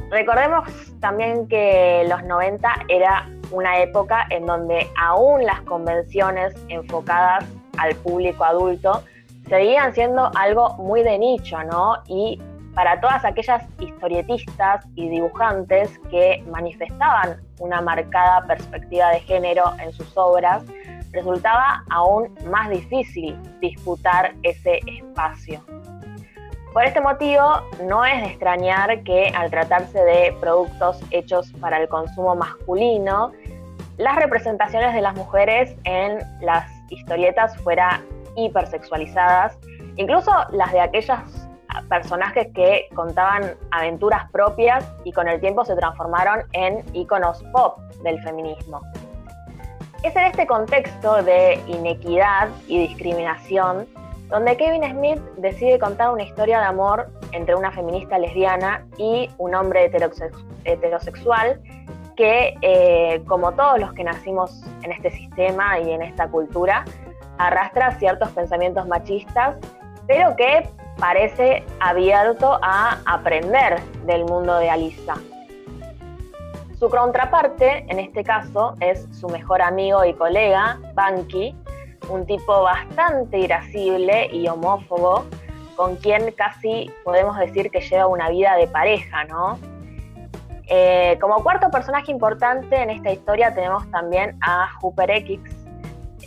Recordemos 0.10 0.68
también 1.00 1.48
que 1.48 2.06
los 2.08 2.24
90 2.24 2.72
era 2.88 3.28
una 3.52 3.80
época 3.80 4.26
en 4.30 4.46
donde 4.46 4.88
aún 5.00 5.44
las 5.46 5.62
convenciones 5.62 6.56
enfocadas 6.70 7.46
al 7.78 7.96
público 7.96 8.44
adulto 8.44 9.04
seguían 9.48 9.94
siendo 9.94 10.32
algo 10.36 10.76
muy 10.78 11.04
de 11.04 11.18
nicho, 11.18 11.64
¿no? 11.64 11.98
Y 12.08 12.42
para 12.74 13.00
todas 13.00 13.24
aquellas 13.24 13.64
historietistas 13.80 14.86
y 14.96 15.10
dibujantes 15.10 15.98
que 16.12 16.44
manifestaban 16.52 17.38
una 17.60 17.82
marcada 17.82 18.46
perspectiva 18.46 19.10
de 19.12 19.22
género 19.22 19.74
en 19.82 19.94
sus 19.94 20.12
obras, 20.18 20.64
resultaba 21.14 21.84
aún 21.90 22.36
más 22.52 22.70
difícil 22.70 23.38
disputar 23.62 24.34
ese 24.44 24.82
espacio. 24.86 25.64
Por 26.74 26.84
este 26.84 27.00
motivo, 27.00 27.62
no 27.84 28.04
es 28.04 28.22
de 28.22 28.28
extrañar 28.28 29.02
que 29.04 29.32
al 29.34 29.50
tratarse 29.50 29.98
de 29.98 30.36
productos 30.42 31.00
hechos 31.12 31.54
para 31.62 31.78
el 31.82 31.88
consumo 31.88 32.36
masculino, 32.36 33.32
las 33.98 34.18
representaciones 34.18 34.94
de 34.94 35.00
las 35.00 35.16
mujeres 35.16 35.74
en 35.86 36.20
las 36.42 36.70
historietas 36.96 37.56
fueran 37.58 38.04
hipersexualizadas, 38.36 39.58
incluso 39.96 40.32
las 40.52 40.72
de 40.72 40.82
aquellos 40.82 41.20
personajes 41.90 42.48
que 42.54 42.88
contaban 42.96 43.56
aventuras 43.72 44.30
propias 44.32 44.86
y 45.04 45.12
con 45.12 45.28
el 45.28 45.40
tiempo 45.40 45.66
se 45.66 45.76
transformaron 45.76 46.44
en 46.54 46.84
iconos 46.94 47.44
pop 47.52 47.78
del 48.04 48.22
feminismo. 48.24 48.82
Es 50.04 50.16
en 50.16 50.24
este 50.24 50.46
contexto 50.46 51.24
de 51.24 51.60
inequidad 51.68 52.50
y 52.68 52.88
discriminación 52.88 53.88
donde 54.30 54.58
Kevin 54.58 54.84
Smith 54.90 55.22
decide 55.38 55.80
contar 55.80 56.12
una 56.12 56.24
historia 56.24 56.60
de 56.60 56.66
amor 56.66 57.12
entre 57.32 57.56
una 57.56 57.72
feminista 57.72 58.18
lesbiana 58.18 58.86
y 58.98 59.30
un 59.38 59.54
hombre 59.54 59.86
heterosexual 60.66 61.62
que, 62.16 62.56
eh, 62.62 63.24
como 63.28 63.52
todos 63.54 63.80
los 63.80 63.94
que 63.94 64.04
nacimos 64.04 64.64
en 64.84 64.92
este 64.92 65.12
sistema 65.12 65.80
y 65.80 65.92
en 65.92 66.02
esta 66.02 66.28
cultura, 66.28 66.86
arrastra 67.38 67.92
ciertos 68.00 68.30
pensamientos 68.30 68.88
machistas, 68.88 69.58
pero 70.08 70.36
que 70.36 70.68
parece 70.98 71.64
abierto 71.80 72.60
a 72.62 73.00
aprender 73.06 73.82
del 74.06 74.26
mundo 74.26 74.58
de 74.60 74.70
Alisa. 74.70 75.16
Su 76.80 76.90
contraparte, 76.90 77.86
en 77.90 78.00
este 78.00 78.24
caso, 78.24 78.76
es 78.80 79.08
su 79.18 79.28
mejor 79.30 79.62
amigo 79.62 80.04
y 80.04 80.14
colega, 80.14 80.78
Banky, 80.94 81.56
un 82.10 82.26
tipo 82.26 82.62
bastante 82.64 83.40
irascible 83.40 84.28
y 84.32 84.48
homófobo, 84.48 85.26
con 85.76 85.96
quien 85.98 86.32
casi 86.32 86.92
podemos 87.04 87.38
decir 87.38 87.70
que 87.72 87.82
lleva 87.82 88.08
una 88.08 88.30
vida 88.30 88.56
de 88.56 88.68
pareja, 88.68 89.24
¿no? 89.26 89.58
Eh, 90.68 91.18
como 91.22 91.44
cuarto 91.44 91.70
personaje 91.70 92.12
importante 92.12 92.76
en 92.76 92.90
esta 92.90 93.12
historia 93.12 93.54
tenemos 93.54 93.90
también 93.92 94.38
a 94.42 94.68
Hooper 94.82 95.12
X, 95.12 95.40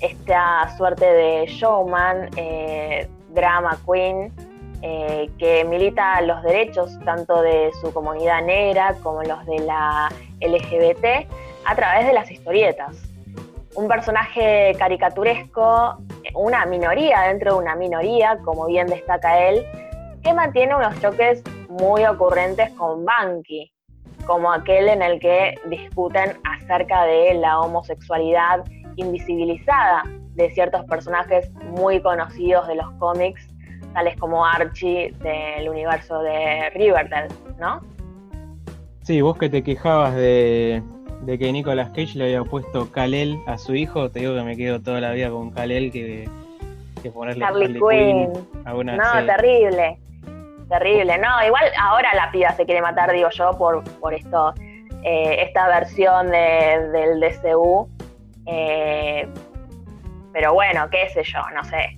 esta 0.00 0.76
suerte 0.76 1.04
de 1.04 1.46
showman, 1.46 2.30
eh, 2.36 3.08
drama 3.30 3.76
queen, 3.84 4.32
eh, 4.82 5.28
que 5.38 5.64
milita 5.64 6.20
los 6.20 6.40
derechos 6.44 6.96
tanto 7.04 7.42
de 7.42 7.72
su 7.80 7.92
comunidad 7.92 8.42
negra 8.42 8.94
como 9.02 9.24
los 9.24 9.44
de 9.46 9.58
la 9.60 10.08
LGBT 10.40 11.26
a 11.64 11.74
través 11.74 12.06
de 12.06 12.12
las 12.12 12.30
historietas. 12.30 12.96
Un 13.74 13.88
personaje 13.88 14.74
caricaturesco, 14.78 15.98
una 16.34 16.64
minoría 16.64 17.22
dentro 17.22 17.54
de 17.54 17.58
una 17.58 17.74
minoría, 17.74 18.38
como 18.44 18.66
bien 18.66 18.86
destaca 18.86 19.48
él, 19.48 19.66
que 20.22 20.32
mantiene 20.32 20.76
unos 20.76 21.00
choques 21.00 21.42
muy 21.68 22.04
ocurrentes 22.04 22.70
con 22.70 23.04
Banky, 23.04 23.72
como 24.28 24.52
aquel 24.52 24.88
en 24.88 25.00
el 25.00 25.18
que 25.20 25.54
discuten 25.70 26.36
acerca 26.44 27.04
de 27.04 27.32
la 27.32 27.60
homosexualidad 27.60 28.62
invisibilizada 28.96 30.02
de 30.34 30.50
ciertos 30.50 30.84
personajes 30.84 31.50
muy 31.70 32.02
conocidos 32.02 32.68
de 32.68 32.74
los 32.74 32.90
cómics, 32.98 33.48
tales 33.94 34.16
como 34.18 34.44
Archie 34.44 35.14
del 35.22 35.70
universo 35.70 36.20
de 36.20 36.68
Riverdale, 36.74 37.28
¿no? 37.58 37.80
Sí, 39.02 39.22
vos 39.22 39.38
que 39.38 39.48
te 39.48 39.62
quejabas 39.62 40.14
de, 40.14 40.82
de 41.22 41.38
que 41.38 41.50
Nicolas 41.50 41.88
Cage 41.88 42.18
le 42.18 42.24
había 42.24 42.44
puesto 42.44 42.92
Kalel 42.92 43.40
a 43.46 43.56
su 43.56 43.74
hijo, 43.74 44.10
te 44.10 44.20
digo 44.20 44.34
que 44.34 44.42
me 44.42 44.58
quedo 44.58 44.78
toda 44.82 45.00
la 45.00 45.12
vida 45.12 45.30
con 45.30 45.50
Kalel 45.52 45.90
que, 45.90 46.28
que 47.02 47.10
ponerle 47.10 47.46
Harley, 47.46 47.72
Quinn. 47.72 48.32
no, 48.66 49.26
terrible. 49.26 49.98
Terrible. 50.68 51.18
No, 51.18 51.42
igual 51.44 51.64
ahora 51.80 52.14
la 52.14 52.30
piba 52.30 52.50
se 52.52 52.66
quiere 52.66 52.82
matar, 52.82 53.12
digo 53.12 53.30
yo, 53.30 53.52
por, 53.56 53.82
por 54.00 54.12
esto, 54.12 54.54
eh, 55.02 55.42
esta 55.42 55.66
versión 55.68 56.30
del 56.30 57.20
DCU. 57.20 57.88
Eh, 58.46 59.28
pero 60.32 60.54
bueno, 60.54 60.88
qué 60.90 61.08
sé 61.08 61.22
yo, 61.22 61.40
no 61.54 61.64
sé. 61.64 61.96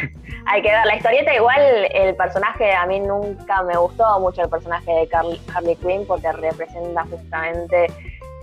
Hay 0.46 0.62
que 0.62 0.70
ver 0.70 0.86
la 0.86 0.96
historieta. 0.96 1.34
Igual 1.34 1.60
el 1.92 2.14
personaje, 2.16 2.72
a 2.72 2.86
mí 2.86 3.00
nunca 3.00 3.62
me 3.62 3.76
gustó 3.76 4.20
mucho 4.20 4.42
el 4.42 4.48
personaje 4.48 4.90
de 4.90 5.08
Harley 5.54 5.76
Quinn 5.76 6.06
porque 6.06 6.30
representa 6.32 7.04
justamente 7.04 7.86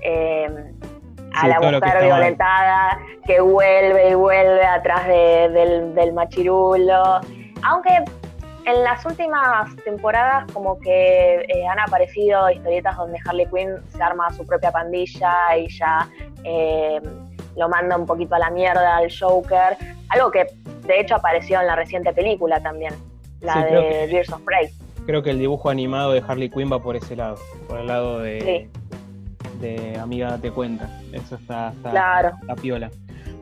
eh, 0.02 0.74
a 1.36 1.48
la 1.48 1.60
mujer 1.60 2.04
violentada 2.04 3.00
que 3.26 3.40
vuelve 3.40 4.10
y 4.10 4.14
vuelve 4.14 4.66
atrás 4.66 5.08
del, 5.08 6.14
machirulo. 6.14 7.22
Aunque 7.64 8.04
en 8.66 8.84
las 8.84 9.06
últimas 9.06 9.76
temporadas 9.84 10.52
como 10.52 10.80
que 10.80 11.42
eh, 11.42 11.68
han 11.68 11.80
aparecido 11.80 12.50
historietas 12.50 12.96
donde 12.96 13.20
Harley 13.26 13.48
Quinn 13.48 13.78
se 13.90 14.02
arma 14.02 14.32
su 14.34 14.46
propia 14.46 14.72
pandilla 14.72 15.58
y 15.58 15.68
ya 15.70 16.10
eh, 16.44 17.02
lo 17.58 17.70
manda 17.70 17.98
un 17.98 18.06
poquito 18.06 18.36
a 18.36 18.40
la 18.40 18.50
mierda 18.50 18.98
al 18.98 19.12
Joker. 19.12 19.78
Algo 20.10 20.32
que 20.32 20.48
de 20.86 21.00
hecho 21.00 21.16
apareció 21.16 21.60
en 21.60 21.68
la 21.68 21.76
reciente 21.76 22.14
película 22.14 22.62
también, 22.62 22.94
la 23.42 23.66
de 23.66 24.08
Years 24.10 24.32
of 24.32 24.42
Prey. 24.42 24.70
Creo 25.06 25.22
que 25.22 25.32
el 25.32 25.40
dibujo 25.40 25.70
animado 25.70 26.14
de 26.14 26.24
Harley 26.26 26.50
Quinn 26.50 26.72
va 26.72 26.80
por 26.80 26.96
ese 26.96 27.16
lado, 27.16 27.38
por 27.68 27.80
el 27.80 27.88
lado 27.88 28.20
de, 28.20 28.70
de 29.60 29.98
Amiga 30.00 30.32
Date 30.32 30.52
Cuenta. 30.52 30.90
Eso 31.12 31.36
está, 31.36 31.74
claro. 31.82 32.32
piola. 32.62 32.90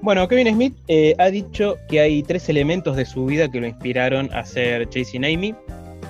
Bueno, 0.01 0.27
Kevin 0.27 0.51
Smith 0.51 0.75
eh, 0.87 1.13
ha 1.19 1.29
dicho 1.29 1.77
que 1.87 1.99
hay 1.99 2.23
tres 2.23 2.49
elementos 2.49 2.95
de 2.95 3.05
su 3.05 3.27
vida 3.27 3.51
que 3.51 3.61
lo 3.61 3.67
inspiraron 3.67 4.33
a 4.33 4.43
ser 4.43 4.89
Chasing 4.89 5.23
Amy. 5.23 5.53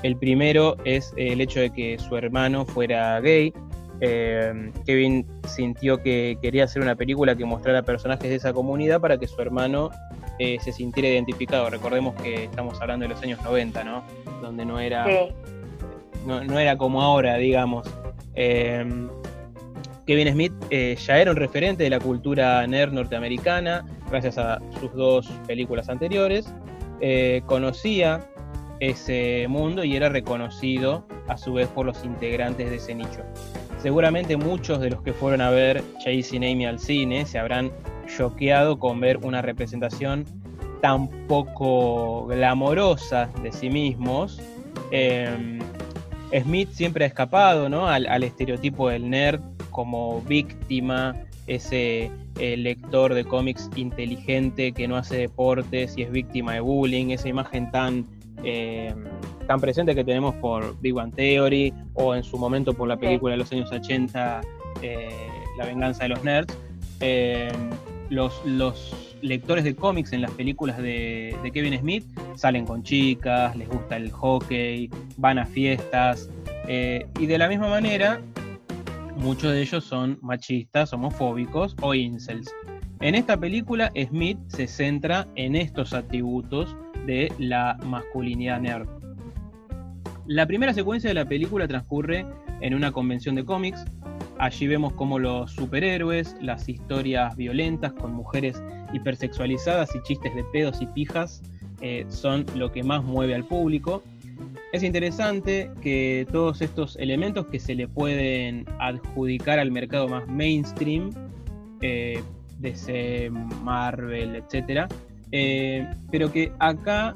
El 0.01 0.15
primero 0.15 0.77
es 0.85 1.13
el 1.17 1.41
hecho 1.41 1.59
de 1.59 1.71
que 1.71 1.99
su 1.99 2.15
hermano 2.15 2.65
fuera 2.65 3.19
gay. 3.19 3.53
Eh, 3.99 4.71
Kevin 4.85 5.27
sintió 5.45 6.01
que 6.01 6.37
quería 6.41 6.63
hacer 6.63 6.81
una 6.81 6.95
película 6.95 7.35
que 7.35 7.43
mostrara 7.43 7.83
personajes 7.83 8.29
de 8.29 8.35
esa 8.35 8.53
comunidad 8.53 9.01
para 9.01 9.17
que 9.17 9.27
su 9.27 9.39
hermano 9.41 9.91
eh, 10.39 10.57
se 10.61 10.71
sintiera 10.71 11.09
identificado. 11.09 11.69
Recordemos 11.69 12.15
que 12.15 12.45
estamos 12.45 12.81
hablando 12.81 13.03
de 13.03 13.09
los 13.09 13.21
años 13.21 13.43
90, 13.43 13.83
¿no? 13.83 14.03
Donde 14.41 14.65
no 14.65 14.79
era, 14.79 15.05
no, 16.25 16.41
no, 16.45 16.59
era 16.59 16.77
como 16.77 17.01
ahora, 17.01 17.35
digamos. 17.35 17.85
Kevin 20.05 20.31
Smith 20.31 20.53
eh, 20.69 20.95
ya 20.95 21.19
era 21.19 21.31
un 21.31 21.37
referente 21.37 21.83
de 21.83 21.89
la 21.89 21.99
cultura 21.99 22.65
nerd 22.67 22.93
norteamericana, 22.93 23.85
gracias 24.09 24.37
a 24.37 24.59
sus 24.79 24.91
dos 24.93 25.27
películas 25.47 25.89
anteriores. 25.89 26.53
Eh, 26.99 27.41
conocía 27.45 28.27
ese 28.79 29.45
mundo 29.47 29.83
y 29.83 29.95
era 29.95 30.09
reconocido 30.09 31.05
a 31.27 31.37
su 31.37 31.53
vez 31.53 31.67
por 31.67 31.85
los 31.85 32.03
integrantes 32.03 32.69
de 32.69 32.77
ese 32.77 32.95
nicho. 32.95 33.23
Seguramente 33.79 34.37
muchos 34.37 34.79
de 34.79 34.91
los 34.91 35.01
que 35.01 35.13
fueron 35.13 35.41
a 35.41 35.49
ver 35.49 35.83
Chasing 36.03 36.43
Amy 36.43 36.65
al 36.65 36.79
cine 36.79 37.25
se 37.25 37.39
habrán 37.39 37.71
choqueado 38.17 38.79
con 38.79 38.99
ver 38.99 39.17
una 39.17 39.41
representación 39.41 40.25
tan 40.81 41.07
poco 41.27 42.25
glamorosa 42.27 43.29
de 43.43 43.51
sí 43.51 43.69
mismos 43.69 44.41
Em, 44.91 45.59
Smith 46.39 46.69
siempre 46.71 47.05
ha 47.05 47.07
escapado 47.07 47.69
¿no? 47.69 47.87
al, 47.87 48.23
estereotipo 48.23 48.89
del 48.89 49.09
nerd 49.09 49.41
como 49.69 50.21
víctima, 50.21 51.15
ese 51.47 52.11
eh, 52.39 52.57
lector 52.57 53.13
de 53.13 53.25
cómics 53.25 53.69
inteligente 53.75 54.71
que 54.71 54.87
no 54.87 54.95
hace 54.95 55.17
deportes 55.17 55.97
y 55.97 56.03
es 56.03 56.11
víctima 56.11 56.53
de 56.53 56.61
bullying, 56.61 57.09
esa 57.09 57.27
imagen 57.27 57.69
tan, 57.71 58.05
em, 58.43 59.05
tan 59.47 59.59
presente 59.59 59.95
que 59.95 60.03
tenemos 60.03 60.35
por 60.35 60.79
Big 60.81 60.95
One 60.95 61.11
Theory 61.11 61.73
o 61.93 62.15
en 62.15 62.23
su 62.23 62.37
momento 62.37 62.73
por 62.73 62.87
la 62.87 62.97
película 62.97 63.33
de 63.33 63.37
los 63.37 63.51
años 63.51 63.71
80, 63.71 64.41
eh, 64.81 65.09
La 65.57 65.65
venganza 65.65 66.03
de 66.03 66.09
los 66.09 66.23
nerds. 66.23 66.57
Los, 68.09 68.41
los 68.45 69.10
lectores 69.21 69.63
de 69.63 69.75
cómics 69.75 70.13
en 70.13 70.21
las 70.21 70.31
películas 70.31 70.77
de, 70.77 71.35
Kevin 71.53 71.77
Smith 71.79 72.05
salen 72.35 72.65
con 72.65 72.83
chicas, 72.83 73.55
les 73.55 73.67
gusta 73.69 73.97
el 73.97 74.11
hockey, 74.11 74.89
van 75.17 75.39
a 75.39 75.45
fiestas, 75.45 76.29
eh, 76.67 77.05
y 77.19 77.25
de 77.25 77.37
la 77.37 77.47
misma 77.47 77.69
manera, 77.69 78.21
muchos 79.17 79.51
de 79.51 79.61
ellos 79.61 79.83
son 79.83 80.17
machistas, 80.21 80.93
homofóbicos 80.93 81.75
o 81.81 81.93
incels. 81.93 82.53
En 82.99 83.15
esta 83.15 83.35
película, 83.37 83.91
Smith 84.07 84.37
se 84.47 84.67
centra 84.67 85.27
en 85.35 85.55
estos 85.55 85.93
atributos 85.93 86.75
de 87.07 87.33
la 87.39 87.77
masculinidad 87.83 88.61
nerd. 88.61 88.87
La 90.27 90.45
primera 90.45 90.73
secuencia 90.73 91.09
de 91.09 91.15
la 91.15 91.25
película 91.25 91.67
transcurre 91.67 92.25
en 92.61 92.75
una 92.75 92.91
convención 92.91 93.35
de 93.35 93.43
cómics. 93.43 93.83
Allí 94.41 94.65
vemos 94.65 94.93
cómo 94.93 95.19
los 95.19 95.51
superhéroes, 95.51 96.35
las 96.41 96.67
historias 96.67 97.35
violentas 97.35 97.93
con 97.93 98.11
mujeres 98.11 98.59
hipersexualizadas 98.91 99.95
y 99.95 100.01
chistes 100.01 100.33
de 100.33 100.43
pedos 100.45 100.81
y 100.81 100.87
pijas 100.87 101.43
eh, 101.79 102.07
son 102.09 102.47
lo 102.55 102.71
que 102.71 102.81
más 102.81 103.03
mueve 103.03 103.35
al 103.35 103.43
público. 103.43 104.01
Es 104.73 104.81
interesante 104.81 105.69
que 105.83 106.25
todos 106.31 106.63
estos 106.63 106.95
elementos 106.95 107.45
que 107.51 107.59
se 107.59 107.75
le 107.75 107.87
pueden 107.87 108.65
adjudicar 108.79 109.59
al 109.59 109.69
mercado 109.69 110.07
más 110.07 110.27
mainstream, 110.27 111.11
eh, 111.81 112.23
DC, 112.57 113.29
Marvel, 113.61 114.37
etc., 114.37 114.91
eh, 115.31 115.87
pero 116.09 116.31
que 116.31 116.51
acá 116.57 117.15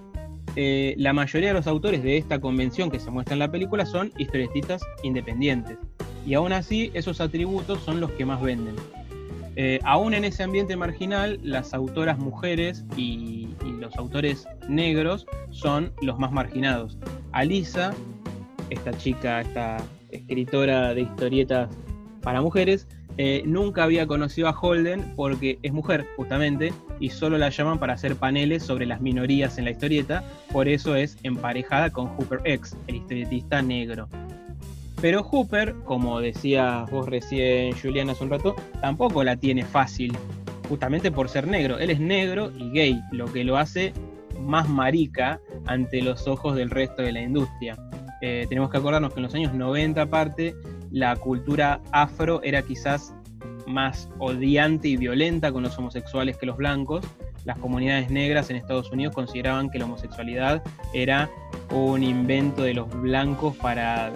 la 0.55 1.13
mayoría 1.13 1.49
de 1.49 1.55
los 1.55 1.67
autores 1.67 2.01
de 2.03 2.17
esta 2.17 2.39
convención 2.39 2.89
que 2.89 2.99
se 2.99 3.11
muestra 3.11 3.33
en 3.33 3.39
la 3.39 3.51
película 3.51 3.85
son 3.85 4.11
historietistas 4.17 4.81
independientes. 5.03 5.77
Y 6.25 6.33
aún 6.33 6.53
así, 6.53 6.91
esos 6.93 7.21
atributos 7.21 7.79
son 7.83 7.99
los 7.99 8.11
que 8.11 8.25
más 8.25 8.41
venden. 8.41 8.75
Eh, 9.57 9.79
aún 9.83 10.13
en 10.13 10.25
ese 10.25 10.43
ambiente 10.43 10.75
marginal, 10.75 11.39
las 11.41 11.73
autoras 11.73 12.17
mujeres 12.17 12.85
y, 12.97 13.49
los 13.79 13.95
autores 13.97 14.47
negros 14.67 15.27
son 15.51 15.93
los 16.01 16.17
más 16.17 16.31
marginados. 16.31 16.97
Alisa, 17.33 17.93
esta 18.71 18.97
chica, 18.97 19.41
esta 19.41 19.77
escritora 20.09 20.95
de 20.95 21.01
historietas 21.01 21.69
para 22.21 22.41
mujeres, 22.41 22.87
eh, 23.17 23.43
nunca 23.45 23.83
había 23.83 24.07
conocido 24.07 24.47
a 24.47 24.59
Holden 24.59 25.13
porque 25.15 25.57
es 25.63 25.71
mujer, 25.71 26.05
justamente, 26.17 26.73
y 26.99 27.09
solo 27.09 27.37
la 27.37 27.49
llaman 27.49 27.79
para 27.79 27.93
hacer 27.93 28.15
paneles 28.15 28.63
sobre 28.63 28.85
las 28.85 29.01
minorías 29.01 29.57
en 29.57 29.65
la 29.65 29.71
historieta, 29.71 30.23
por 30.51 30.67
eso 30.67 30.95
es 30.95 31.17
emparejada 31.23 31.89
con 31.91 32.07
Hooper 32.07 32.41
X, 32.43 32.75
el 32.87 32.95
historietista 32.95 33.61
negro. 33.61 34.09
Pero 35.01 35.23
Hooper, 35.23 35.75
como 35.85 36.19
decía 36.19 36.85
vos 36.91 37.07
recién, 37.07 37.73
Juliana, 37.77 38.13
hace 38.13 38.23
un 38.23 38.31
rato, 38.31 38.55
tampoco 38.81 39.23
la 39.23 39.35
tiene 39.37 39.63
fácil, 39.63 40.17
justamente 40.67 41.11
por 41.11 41.29
ser 41.29 41.47
negro. 41.47 41.79
Él 41.79 41.91
es 41.91 41.99
negro 41.99 42.51
y 42.57 42.71
gay, 42.71 43.01
lo 43.11 43.31
que 43.31 43.43
lo 43.43 43.57
hace 43.57 43.93
más 44.39 44.67
marica 44.67 45.39
ante 45.65 46.01
los 46.01 46.27
ojos 46.27 46.55
del 46.55 46.69
resto 46.69 47.01
de 47.01 47.11
la 47.11 47.21
industria. 47.21 47.77
Eh, 48.21 48.45
tenemos 48.49 48.69
que 48.69 48.77
acordarnos 48.77 49.13
que 49.13 49.19
en 49.19 49.23
los 49.23 49.35
años 49.35 49.53
90 49.53 50.01
aparte, 50.01 50.55
la 50.95 51.13
cultura 51.17 51.81
afro 51.91 52.41
era 52.41 52.61
quizás 52.61 53.13
más 53.67 54.07
odiante 54.17 54.87
y 54.87 54.95
violenta 54.95 55.51
con 55.51 55.63
los 55.63 55.77
homosexuales 55.77 56.37
que 56.37 56.45
los 56.45 56.55
blancos. 56.55 57.05
Las 57.43 57.57
comunidades 57.57 58.09
negras 58.09 58.49
en 58.49 58.55
Estados 58.55 58.89
Unidos 58.93 59.13
consideraban 59.13 59.69
que 59.69 59.77
la 59.77 59.85
homosexualidad 59.85 60.63
era 60.93 61.29
un 61.69 62.01
invento 62.01 62.63
de 62.63 62.75
los 62.75 62.89
blancos 63.01 63.57
para 63.57 64.13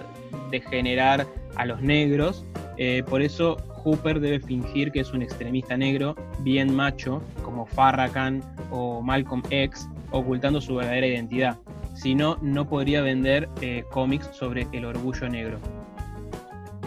degenerar 0.50 1.26
a 1.56 1.66
los 1.66 1.82
negros. 1.82 2.46
Eh, 2.78 3.02
por 3.06 3.20
eso 3.20 3.58
Hooper 3.84 4.18
debe 4.18 4.40
fingir 4.40 4.90
que 4.90 5.00
es 5.00 5.12
un 5.12 5.20
extremista 5.20 5.76
negro 5.76 6.16
bien 6.38 6.74
macho, 6.74 7.20
como 7.42 7.66
Farrakhan 7.66 8.42
o 8.70 9.02
Malcolm 9.02 9.42
X, 9.50 9.86
ocultando 10.12 10.62
su 10.62 10.76
verdadera 10.76 11.08
identidad. 11.08 11.58
Si 11.92 12.14
no, 12.14 12.38
no 12.40 12.66
podría 12.66 13.02
vender 13.02 13.50
eh, 13.60 13.84
cómics 13.90 14.30
sobre 14.32 14.66
el 14.72 14.86
orgullo 14.86 15.28
negro. 15.28 15.58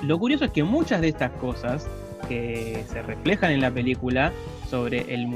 Lo 0.04 0.20
curioso 0.20 0.46
es 0.46 0.52
que 0.52 0.64
muchas 0.64 1.02
de 1.02 1.08
estas 1.10 1.32
cosas 1.32 1.88
que 2.28 2.84
se 2.88 3.02
reflejan 3.02 3.52
en 3.52 3.62
la 3.62 3.72
película 3.72 4.32
sobre 4.70 5.14
el, 5.14 5.28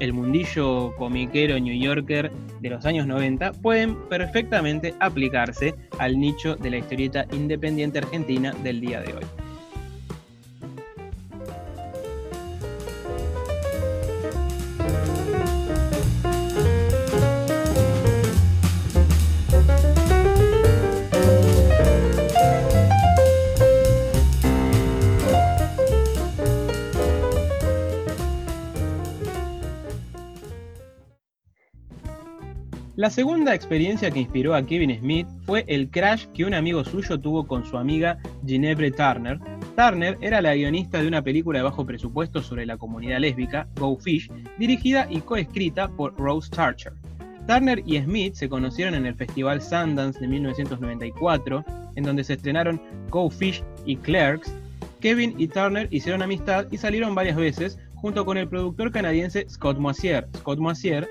el 0.00 0.12
mundillo 0.12 0.94
comiquero 0.96 1.58
New 1.58 1.76
Yorker 1.76 2.30
de 2.60 2.70
los 2.70 2.84
años 2.86 3.06
90 3.06 3.52
pueden 3.52 3.96
perfectamente 4.08 4.94
aplicarse 5.00 5.74
al 5.98 6.18
nicho 6.18 6.56
de 6.56 6.70
la 6.70 6.78
historieta 6.78 7.26
independiente 7.32 7.98
argentina 7.98 8.52
del 8.62 8.80
día 8.80 9.00
de 9.00 9.14
hoy. 9.14 9.39
La 33.00 33.08
segunda 33.08 33.54
experiencia 33.54 34.10
que 34.10 34.20
inspiró 34.20 34.54
a 34.54 34.62
Kevin 34.62 34.94
Smith 34.98 35.26
fue 35.46 35.64
el 35.68 35.88
crash 35.88 36.26
que 36.34 36.44
un 36.44 36.52
amigo 36.52 36.84
suyo 36.84 37.18
tuvo 37.18 37.46
con 37.46 37.64
su 37.64 37.78
amiga 37.78 38.18
Ginebre 38.44 38.90
Turner. 38.90 39.40
Turner 39.74 40.18
era 40.20 40.42
la 40.42 40.54
guionista 40.54 41.00
de 41.00 41.08
una 41.08 41.22
película 41.22 41.60
de 41.60 41.62
bajo 41.62 41.86
presupuesto 41.86 42.42
sobre 42.42 42.66
la 42.66 42.76
comunidad 42.76 43.20
lésbica, 43.20 43.66
Go 43.76 43.96
Fish, 43.96 44.30
dirigida 44.58 45.06
y 45.08 45.22
coescrita 45.22 45.88
por 45.88 46.14
Rose 46.18 46.50
Tarcher. 46.50 46.92
Turner 47.46 47.82
y 47.86 47.98
Smith 48.02 48.34
se 48.34 48.50
conocieron 48.50 48.94
en 48.94 49.06
el 49.06 49.14
Festival 49.14 49.62
Sundance 49.62 50.20
de 50.20 50.28
1994, 50.28 51.64
en 51.94 52.04
donde 52.04 52.22
se 52.22 52.34
estrenaron 52.34 52.82
Go 53.08 53.30
Fish 53.30 53.64
y 53.86 53.96
Clerks. 53.96 54.52
Kevin 55.00 55.34
y 55.38 55.48
Turner 55.48 55.88
hicieron 55.90 56.20
amistad 56.20 56.66
y 56.70 56.76
salieron 56.76 57.14
varias 57.14 57.36
veces 57.36 57.78
junto 57.94 58.26
con 58.26 58.36
el 58.36 58.46
productor 58.46 58.92
canadiense 58.92 59.46
Scott 59.48 59.78
Moisier. 59.78 60.28
Scott 60.36 60.58
Moisier 60.58 61.08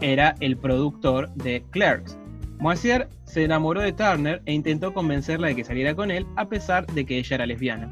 era 0.00 0.34
el 0.40 0.56
productor 0.56 1.32
de 1.34 1.62
Clerks. 1.70 2.18
Moisier 2.58 3.08
se 3.24 3.44
enamoró 3.44 3.80
de 3.80 3.92
Turner 3.92 4.42
e 4.44 4.52
intentó 4.52 4.92
convencerla 4.92 5.48
de 5.48 5.56
que 5.56 5.64
saliera 5.64 5.94
con 5.94 6.10
él 6.10 6.26
a 6.36 6.48
pesar 6.48 6.86
de 6.86 7.06
que 7.06 7.18
ella 7.18 7.36
era 7.36 7.46
lesbiana. 7.46 7.90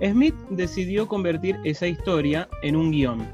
Smith 0.00 0.34
decidió 0.50 1.08
convertir 1.08 1.58
esa 1.64 1.86
historia 1.86 2.48
en 2.62 2.76
un 2.76 2.90
guion, 2.90 3.26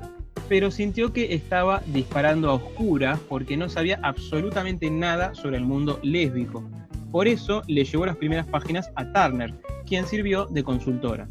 pero 0.49 0.71
sintió 0.71 1.13
que 1.13 1.35
estaba 1.35 1.83
disparando 1.87 2.51
a 2.51 2.55
oscuras 2.55 3.21
porque 3.29 3.57
no 3.57 3.69
sabía 3.69 4.01
absolutamente 4.03 4.91
nada 4.91 5.35
sobre 5.35 5.59
el 5.59 5.65
mundo 5.65 6.01
lésbico. 6.03 6.65
Por 7.13 7.29
eso 7.29 7.63
le 7.67 7.85
llevó 7.85 8.07
las 8.07 8.17
primeras 8.17 8.47
páginas 8.47 8.91
a 8.97 9.13
Turner, 9.13 9.55
quien 9.87 10.07
sirvió 10.07 10.47
de 10.47 10.65
consultora. 10.65 11.29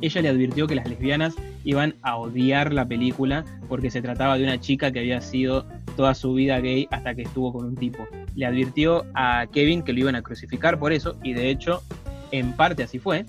Ella 0.00 0.22
le 0.22 0.28
advirtió 0.28 0.66
que 0.66 0.74
las 0.74 0.88
lesbianas 0.88 1.34
iban 1.64 1.94
a 2.02 2.16
odiar 2.16 2.72
la 2.72 2.86
película 2.86 3.44
porque 3.68 3.90
se 3.90 4.02
trataba 4.02 4.36
de 4.38 4.44
una 4.44 4.60
chica 4.60 4.92
que 4.92 5.00
había 5.00 5.20
sido 5.20 5.66
toda 5.96 6.14
su 6.14 6.34
vida 6.34 6.60
gay 6.60 6.88
hasta 6.90 7.14
que 7.14 7.22
estuvo 7.22 7.52
con 7.52 7.66
un 7.66 7.76
tipo. 7.76 8.06
Le 8.34 8.46
advirtió 8.46 9.04
a 9.14 9.46
Kevin 9.52 9.82
que 9.82 9.92
lo 9.92 10.00
iban 10.00 10.14
a 10.14 10.22
crucificar 10.22 10.78
por 10.78 10.92
eso 10.92 11.16
y 11.22 11.32
de 11.32 11.50
hecho 11.50 11.82
en 12.30 12.54
parte 12.54 12.82
así 12.82 12.98
fue. 12.98 13.24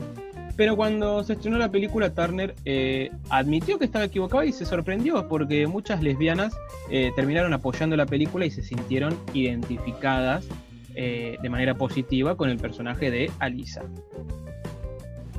Pero 0.55 0.75
cuando 0.75 1.23
se 1.23 1.33
estrenó 1.33 1.57
la 1.57 1.71
película, 1.71 2.13
Turner 2.13 2.53
eh, 2.63 3.09
admitió 3.29 3.79
que 3.79 3.85
estaba 3.85 4.05
equivocado 4.05 4.43
y 4.43 4.51
se 4.51 4.65
sorprendió 4.65 5.27
porque 5.27 5.65
muchas 5.65 6.03
lesbianas 6.03 6.55
eh, 6.91 7.11
terminaron 7.15 7.53
apoyando 7.53 7.95
la 7.97 8.05
película 8.05 8.45
y 8.45 8.51
se 8.51 8.61
sintieron 8.61 9.17
identificadas 9.33 10.47
eh, 10.95 11.37
de 11.41 11.49
manera 11.49 11.73
positiva 11.73 12.37
con 12.37 12.49
el 12.49 12.57
personaje 12.57 13.09
de 13.09 13.31
Alisa 13.39 13.83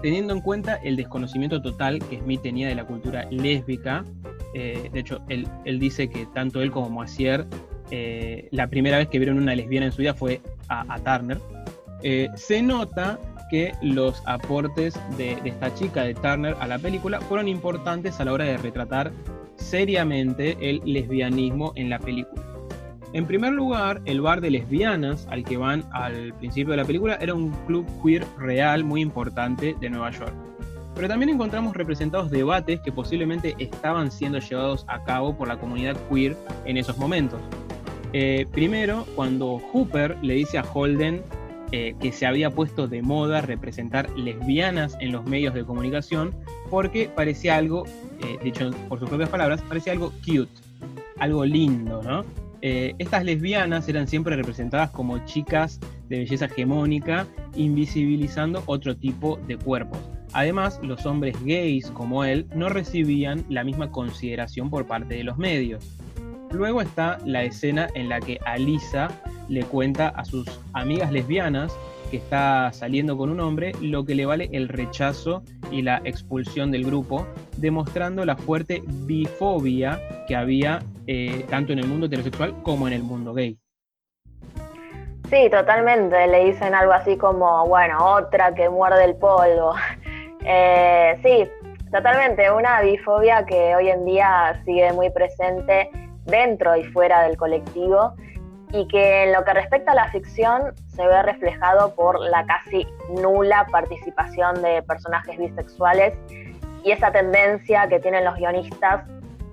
teniendo 0.02 0.32
en 0.32 0.40
cuenta 0.40 0.76
el 0.76 0.96
desconocimiento 0.96 1.60
total 1.62 2.00
que 2.00 2.18
Smith 2.18 2.42
tenía 2.42 2.68
de 2.68 2.74
la 2.74 2.86
cultura 2.86 3.26
lésbica, 3.30 4.04
eh, 4.54 4.88
de 4.92 5.00
hecho, 5.00 5.20
él, 5.28 5.46
dice 5.78 6.08
que 6.08 6.26
tanto 6.26 6.62
él 6.62 6.70
como 6.70 6.88
Moisier, 6.88 7.46
eh, 7.90 8.48
la 8.52 8.68
primera 8.68 8.98
vez 8.98 9.08
que 9.08 9.18
vieron 9.18 9.38
una 9.38 9.54
lesbiana 9.54 9.86
en 9.86 9.92
su 9.92 9.98
vida 9.98 10.14
fue 10.14 10.40
a, 10.68 10.98
Turner, 11.00 11.38
eh, 12.02 12.28
se 12.36 12.62
nota 12.62 13.18
que 13.50 13.72
los 13.82 14.22
aportes 14.26 14.98
de, 15.16 15.38
esta 15.44 15.74
chica, 15.74 16.04
de 16.04 16.14
Turner, 16.14 16.56
a 16.60 16.66
la 16.66 16.78
película 16.78 17.20
fueron 17.20 17.48
importantes 17.48 18.20
a 18.20 18.24
la 18.24 18.32
hora 18.32 18.44
de 18.44 18.56
retratar 18.56 19.12
seriamente 19.56 20.56
el 20.60 20.80
lesbianismo 20.84 21.72
en 21.74 21.90
la 21.90 21.98
película. 21.98 22.53
En 23.14 23.26
primer 23.26 23.52
lugar, 23.52 24.02
el 24.06 24.20
bar 24.20 24.40
de 24.40 24.50
lesbianas 24.50 25.28
al 25.30 25.44
que 25.44 25.56
van 25.56 25.84
al 25.92 26.34
principio 26.34 26.72
de 26.72 26.78
la 26.78 26.84
película 26.84 27.14
era 27.20 27.32
un 27.32 27.52
club 27.64 27.86
queer 28.02 28.26
real 28.38 28.82
muy 28.82 29.02
importante 29.02 29.76
de 29.80 29.88
Nueva 29.88 30.10
York. 30.10 30.34
Pero 30.96 31.06
también 31.06 31.28
encontramos 31.28 31.76
representados 31.76 32.28
debates 32.28 32.80
que 32.80 32.90
posiblemente 32.90 33.54
estaban 33.60 34.10
siendo 34.10 34.40
llevados 34.40 34.84
a 34.88 35.04
cabo 35.04 35.36
por 35.36 35.46
la 35.46 35.56
comunidad 35.58 35.96
queer 36.10 36.36
en 36.64 36.76
esos 36.76 36.98
momentos. 36.98 37.40
Eh, 38.12 38.48
primero, 38.50 39.06
cuando 39.14 39.58
Hooper 39.58 40.16
le 40.20 40.34
dice 40.34 40.58
a 40.58 40.64
Holden 40.64 41.22
eh, 41.70 41.94
que 42.00 42.10
se 42.10 42.26
había 42.26 42.50
puesto 42.50 42.88
de 42.88 43.00
moda 43.00 43.42
representar 43.42 44.10
lesbianas 44.18 44.96
en 44.98 45.12
los 45.12 45.24
medios 45.24 45.54
de 45.54 45.64
comunicación 45.64 46.34
porque 46.68 47.08
parecía 47.14 47.58
algo, 47.58 47.84
eh, 48.24 48.38
dicho 48.42 48.72
por 48.88 48.98
sus 48.98 49.08
propias 49.08 49.28
palabras, 49.28 49.62
parecía 49.62 49.92
algo 49.92 50.12
cute, 50.26 50.50
algo 51.20 51.44
lindo, 51.44 52.02
¿no? 52.02 52.43
Eh, 52.66 52.94
estas 52.98 53.26
lesbianas 53.26 53.86
eran 53.90 54.08
siempre 54.08 54.36
representadas 54.36 54.90
como 54.90 55.18
chicas 55.26 55.78
de 56.08 56.20
belleza 56.20 56.46
hegemónica, 56.46 57.26
invisibilizando 57.56 58.62
otro 58.64 58.96
tipo 58.96 59.36
de 59.46 59.58
cuerpos. 59.58 59.98
Además, 60.32 60.80
los 60.82 61.04
hombres 61.04 61.36
gays 61.44 61.90
como 61.90 62.24
él 62.24 62.46
no 62.54 62.70
recibían 62.70 63.44
la 63.50 63.64
misma 63.64 63.90
consideración 63.90 64.70
por 64.70 64.86
parte 64.86 65.14
de 65.14 65.24
los 65.24 65.36
medios. 65.36 65.98
Luego 66.52 66.80
está 66.80 67.18
la 67.26 67.44
escena 67.44 67.86
en 67.94 68.08
la 68.08 68.18
que 68.20 68.38
Alisa 68.46 69.10
le 69.50 69.64
cuenta 69.64 70.08
a 70.08 70.24
sus 70.24 70.46
amigas 70.72 71.12
lesbianas 71.12 71.76
que 72.10 72.16
está 72.16 72.72
saliendo 72.72 73.18
con 73.18 73.28
un 73.28 73.40
hombre, 73.40 73.72
lo 73.82 74.06
que 74.06 74.14
le 74.14 74.24
vale 74.24 74.48
el 74.52 74.68
rechazo 74.68 75.42
y 75.70 75.82
la 75.82 76.00
expulsión 76.04 76.70
del 76.70 76.86
grupo, 76.86 77.26
demostrando 77.56 78.24
la 78.24 78.36
fuerte 78.36 78.82
bifobia 78.86 80.00
que 80.26 80.36
había 80.36 80.82
eh, 81.06 81.44
tanto 81.48 81.72
en 81.72 81.80
el 81.80 81.86
mundo 81.86 82.06
heterosexual 82.06 82.54
como 82.62 82.86
en 82.86 82.94
el 82.94 83.02
mundo 83.02 83.34
gay. 83.34 83.58
Sí, 85.30 85.48
totalmente. 85.50 86.26
Le 86.26 86.46
dicen 86.46 86.74
algo 86.74 86.92
así 86.92 87.16
como, 87.16 87.66
bueno, 87.66 87.98
otra 88.14 88.54
que 88.54 88.68
muerde 88.68 89.04
el 89.04 89.16
polvo. 89.16 89.74
Eh, 90.46 91.18
sí, 91.22 91.48
totalmente. 91.90 92.52
Una 92.52 92.82
bifobia 92.82 93.46
que 93.46 93.74
hoy 93.74 93.88
en 93.88 94.04
día 94.04 94.60
sigue 94.66 94.92
muy 94.92 95.08
presente 95.08 95.88
dentro 96.26 96.76
y 96.76 96.84
fuera 96.84 97.22
del 97.22 97.38
colectivo 97.38 98.14
y 98.74 98.86
que 98.88 99.24
en 99.24 99.32
lo 99.32 99.44
que 99.44 99.54
respecta 99.54 99.92
a 99.92 99.94
la 99.94 100.10
ficción 100.10 100.74
se 100.88 101.06
ve 101.06 101.22
reflejado 101.22 101.94
por 101.94 102.20
la 102.20 102.44
casi 102.44 102.86
nula 103.22 103.66
participación 103.70 104.60
de 104.60 104.82
personajes 104.82 105.38
bisexuales 105.38 106.12
y 106.84 106.92
esa 106.92 107.10
tendencia 107.10 107.88
que 107.88 107.98
tienen 107.98 108.24
los 108.24 108.36
guionistas 108.36 109.04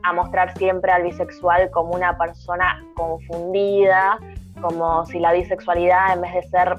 a 0.03 0.13
mostrar 0.13 0.55
siempre 0.57 0.91
al 0.91 1.03
bisexual 1.03 1.71
como 1.71 1.93
una 1.93 2.17
persona 2.17 2.83
confundida, 2.95 4.19
como 4.61 5.05
si 5.05 5.19
la 5.19 5.31
bisexualidad 5.31 6.13
en 6.13 6.21
vez 6.21 6.33
de 6.33 6.43
ser 6.43 6.77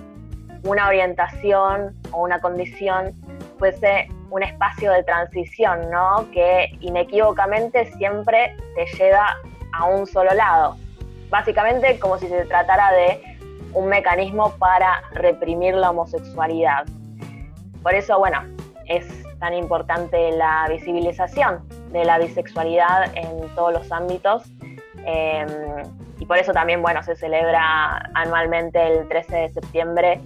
una 0.65 0.89
orientación 0.89 1.97
o 2.11 2.23
una 2.23 2.41
condición 2.41 3.13
fuese 3.59 4.09
un 4.31 4.43
espacio 4.43 4.93
de 4.93 5.03
transición, 5.05 5.91
¿no? 5.91 6.31
Que 6.33 6.77
inequívocamente 6.81 7.87
siempre 7.93 8.57
te 8.75 8.87
lleva 8.97 9.35
a 9.73 9.87
un 9.87 10.07
solo 10.07 10.33
lado. 10.35 10.77
Básicamente 11.31 11.99
como 11.99 12.19
si 12.19 12.29
se 12.29 12.45
tratara 12.45 12.93
de 12.93 13.39
un 13.73 13.89
mecanismo 13.89 14.53
para 14.59 15.03
reprimir 15.13 15.75
la 15.75 15.91
homosexualidad. 15.91 16.85
Por 17.83 17.95
eso, 17.95 18.19
bueno, 18.19 18.43
es 18.87 19.22
tan 19.43 19.55
importante 19.55 20.31
la 20.37 20.69
visibilización 20.69 21.69
de 21.91 22.05
la 22.05 22.17
bisexualidad 22.19 23.13
en 23.17 23.53
todos 23.57 23.73
los 23.73 23.91
ámbitos. 23.91 24.45
Em, 25.05 25.49
y 26.21 26.27
por 26.27 26.39
eso 26.39 26.53
también, 26.53 26.81
bueno, 26.81 27.03
se 27.03 27.17
celebra 27.17 28.09
anualmente 28.15 28.79
el 28.81 29.09
13 29.09 29.37
de 29.37 29.49
septiembre 29.51 30.21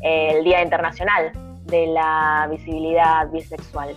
el 0.00 0.42
Día 0.42 0.62
Internacional 0.62 1.32
de 1.66 1.88
la 1.88 2.48
Visibilidad 2.50 3.28
Bisexual. 3.28 3.94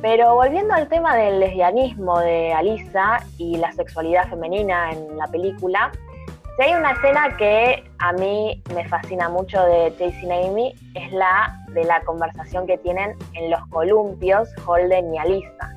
Pero 0.00 0.34
volviendo 0.34 0.72
al 0.72 0.88
tema 0.88 1.14
del 1.14 1.38
lesbianismo 1.38 2.20
de 2.20 2.54
Alisa 2.54 3.18
y 3.36 3.58
la 3.58 3.70
sexualidad 3.72 4.30
femenina 4.30 4.92
en 4.92 5.18
la 5.18 5.26
película, 5.26 5.92
si 6.58 6.64
hay 6.64 6.74
una 6.74 6.90
escena 6.90 7.36
que 7.36 7.88
a 8.00 8.12
mí 8.14 8.60
me 8.74 8.86
fascina 8.88 9.28
mucho 9.28 9.62
de 9.62 9.94
Chasing 9.96 10.32
Amy, 10.32 10.74
es 10.94 11.12
la 11.12 11.56
de 11.68 11.84
la 11.84 12.00
conversación 12.00 12.66
que 12.66 12.76
tienen 12.78 13.16
en 13.34 13.48
los 13.48 13.64
columpios 13.68 14.48
Holden 14.66 15.14
y 15.14 15.18
Alisa. 15.18 15.72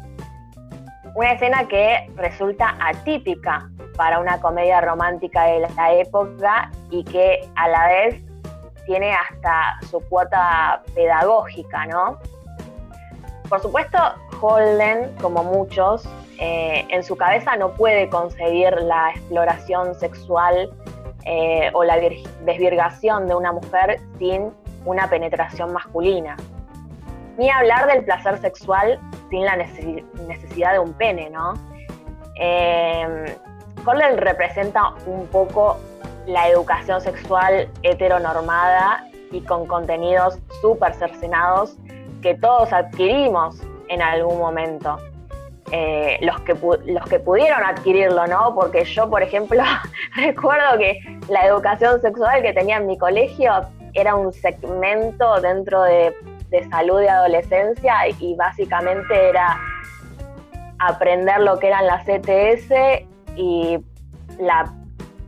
Una 1.13 1.33
escena 1.33 1.67
que 1.67 2.09
resulta 2.15 2.75
atípica 2.79 3.69
para 3.95 4.19
una 4.19 4.41
comedia 4.41 4.81
romántica 4.81 5.43
de 5.43 5.59
la 5.59 5.93
época 5.93 6.71
y 6.89 7.03
que 7.03 7.47
a 7.55 7.67
la 7.67 7.87
vez 7.87 8.23
tiene 8.87 9.13
hasta 9.13 9.77
su 9.87 9.99
cuota 10.09 10.81
pedagógica, 10.95 11.85
¿no? 11.85 12.17
Por 13.47 13.61
supuesto, 13.61 13.99
Holden, 14.41 15.15
como 15.21 15.43
muchos, 15.43 16.09
eh, 16.43 16.87
en 16.89 17.03
su 17.03 17.15
cabeza 17.15 17.55
no 17.55 17.73
puede 17.73 18.09
concebir 18.09 18.73
la 18.81 19.11
exploración 19.11 19.93
sexual 19.93 20.71
eh, 21.23 21.69
o 21.73 21.83
la 21.83 21.99
desvirgación 22.43 23.27
de 23.27 23.35
una 23.35 23.51
mujer 23.51 23.99
sin 24.17 24.51
una 24.83 25.07
penetración 25.07 25.71
masculina. 25.71 26.35
Ni 27.37 27.47
hablar 27.51 27.85
del 27.85 28.03
placer 28.05 28.39
sexual 28.39 28.99
sin 29.29 29.45
la 29.45 29.55
necesidad 29.55 30.73
de 30.73 30.79
un 30.79 30.93
pene, 30.93 31.29
¿no? 31.29 31.53
Eh, 32.39 33.37
representa 34.17 34.95
un 35.05 35.27
poco 35.27 35.77
la 36.25 36.49
educación 36.49 37.01
sexual 37.01 37.69
heteronormada 37.83 39.05
y 39.31 39.41
con 39.41 39.67
contenidos 39.67 40.39
súper 40.59 40.95
cercenados 40.95 41.77
que 42.23 42.33
todos 42.33 42.73
adquirimos 42.73 43.61
en 43.89 44.01
algún 44.01 44.39
momento. 44.39 44.97
Eh, 45.73 46.17
los, 46.21 46.41
que 46.41 46.53
los 46.85 47.05
que 47.07 47.19
pudieron 47.19 47.63
adquirirlo, 47.63 48.27
¿no? 48.27 48.53
Porque 48.53 48.83
yo, 48.83 49.09
por 49.09 49.23
ejemplo, 49.23 49.63
recuerdo 50.15 50.77
que 50.77 50.99
la 51.29 51.45
educación 51.45 52.01
sexual 52.01 52.41
que 52.41 52.51
tenía 52.51 52.75
en 52.75 52.87
mi 52.87 52.97
colegio 52.97 53.53
era 53.93 54.15
un 54.15 54.33
segmento 54.33 55.39
dentro 55.39 55.83
de, 55.83 56.13
de 56.49 56.69
salud 56.69 57.01
y 57.01 57.07
adolescencia 57.07 57.93
y 58.19 58.35
básicamente 58.35 59.29
era 59.29 59.57
aprender 60.79 61.39
lo 61.39 61.57
que 61.57 61.67
eran 61.67 61.87
las 61.87 62.05
ETS 62.07 63.05
y 63.35 63.79
la 64.39 64.73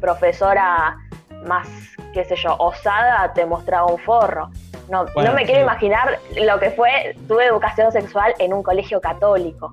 profesora 0.02 0.98
más, 1.46 1.68
qué 2.14 2.26
sé 2.26 2.36
yo, 2.36 2.56
osada 2.58 3.32
te 3.34 3.46
mostraba 3.46 3.86
un 3.88 4.00
forro. 4.00 4.50
No, 4.90 5.06
no 5.06 5.34
me 5.34 5.46
quiero 5.46 5.62
imaginar 5.62 6.20
lo 6.36 6.60
que 6.60 6.72
fue 6.72 7.16
tu 7.28 7.40
educación 7.40 7.92
sexual 7.92 8.34
en 8.40 8.54
un 8.54 8.62
colegio 8.62 9.00
católico. 9.00 9.72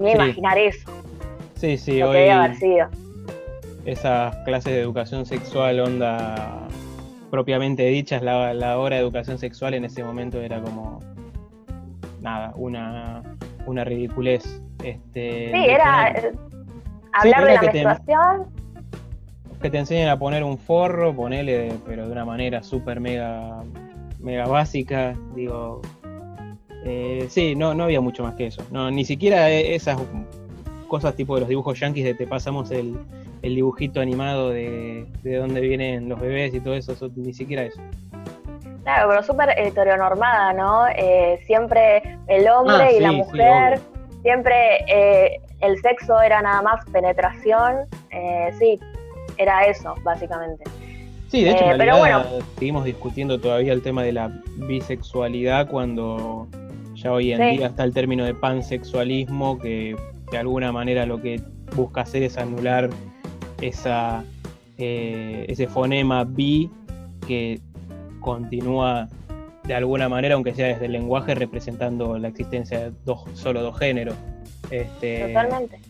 Ni 0.00 0.12
imaginar 0.12 0.58
eso. 0.58 0.90
Sí, 1.54 1.76
sí, 1.76 1.98
lo 1.98 2.10
hoy. 2.10 2.28
haber 2.28 2.56
sido. 2.56 2.88
Esas 3.84 4.34
clases 4.44 4.72
de 4.72 4.80
educación 4.80 5.26
sexual, 5.26 5.80
onda 5.80 6.66
propiamente 7.30 7.84
dichas, 7.84 8.22
la, 8.22 8.52
la 8.54 8.78
hora 8.78 8.96
de 8.96 9.02
educación 9.02 9.38
sexual 9.38 9.74
en 9.74 9.84
ese 9.84 10.02
momento 10.02 10.40
era 10.40 10.60
como. 10.60 11.00
Nada, 12.20 12.52
una, 12.56 13.22
una 13.66 13.84
ridiculez. 13.84 14.60
Este, 14.82 15.50
sí, 15.52 15.64
era. 15.68 16.14
hablar 17.12 17.44
de 17.44 17.54
la 17.54 17.62
menstruación. 17.62 18.46
que 19.60 19.70
te 19.70 19.78
enseñen 19.78 20.08
a 20.08 20.18
poner 20.18 20.42
un 20.42 20.58
forro, 20.58 21.14
ponele, 21.14 21.74
pero 21.86 22.06
de 22.06 22.12
una 22.12 22.24
manera 22.24 22.62
súper 22.62 23.00
mega 23.00 23.62
mega 24.20 24.46
básica, 24.46 25.14
digo, 25.34 25.80
eh, 26.84 27.26
sí, 27.28 27.54
no, 27.54 27.74
no 27.74 27.84
había 27.84 28.00
mucho 28.00 28.22
más 28.22 28.34
que 28.34 28.46
eso. 28.46 28.62
No, 28.70 28.90
ni 28.90 29.04
siquiera 29.04 29.50
e, 29.50 29.74
esas 29.74 29.98
cosas 30.88 31.14
tipo 31.14 31.34
de 31.34 31.40
los 31.40 31.48
dibujos 31.48 31.78
yankees 31.78 32.04
de 32.04 32.14
te 32.14 32.26
pasamos 32.26 32.70
el, 32.70 32.98
dibujito 33.42 34.00
animado 34.00 34.50
de, 34.50 35.06
de 35.22 35.36
dónde 35.36 35.60
vienen 35.60 36.08
los 36.08 36.20
bebés 36.20 36.54
y 36.54 36.60
todo 36.60 36.74
eso, 36.74 36.94
ni 37.16 37.32
siquiera 37.32 37.62
eso. 37.62 37.80
Claro, 38.82 39.08
pero 39.10 39.22
súper 39.22 39.50
heteronormada, 39.58 40.52
¿no? 40.54 40.86
Eh, 40.88 41.40
siempre 41.46 42.18
el 42.26 42.48
hombre 42.48 42.86
ah, 42.88 42.92
y 42.92 43.00
la 43.00 43.12
mujer, 43.12 43.80
siempre 44.22 44.84
eh, 44.88 45.40
el 45.60 45.80
sexo 45.82 46.20
era 46.20 46.40
nada 46.40 46.62
más 46.62 46.84
penetración, 46.86 47.86
sí, 48.58 48.80
era 49.36 49.66
eso, 49.66 49.94
básicamente. 50.02 50.64
Sí, 51.30 51.44
de 51.44 51.50
hecho, 51.50 51.64
eh, 51.64 51.74
pero 51.78 51.98
bueno. 51.98 52.24
seguimos 52.58 52.84
discutiendo 52.84 53.38
todavía 53.38 53.72
el 53.72 53.82
tema 53.82 54.02
de 54.02 54.12
la 54.12 54.32
bisexualidad 54.56 55.68
cuando 55.68 56.48
ya 57.00 57.12
hoy 57.12 57.32
en 57.32 57.56
día 57.56 57.66
está 57.68 57.84
el 57.84 57.92
término 57.92 58.24
de 58.24 58.34
pansexualismo, 58.34 59.58
que 59.58 59.96
de 60.30 60.38
alguna 60.38 60.70
manera 60.72 61.06
lo 61.06 61.20
que 61.20 61.40
busca 61.74 62.02
hacer 62.02 62.22
es 62.22 62.36
anular 62.36 62.90
esa, 63.60 64.22
eh, 64.78 65.46
ese 65.48 65.66
fonema 65.66 66.24
bi 66.24 66.70
que 67.26 67.60
continúa 68.20 69.08
de 69.64 69.74
alguna 69.74 70.08
manera, 70.08 70.34
aunque 70.34 70.54
sea 70.54 70.68
desde 70.68 70.86
el 70.86 70.92
lenguaje, 70.92 71.34
representando 71.34 72.18
la 72.18 72.28
existencia 72.28 72.80
de 72.80 72.92
dos, 73.04 73.24
solo 73.34 73.62
dos 73.62 73.78
géneros. 73.78 74.14
Este, 74.70 75.28
Totalmente. 75.28 75.80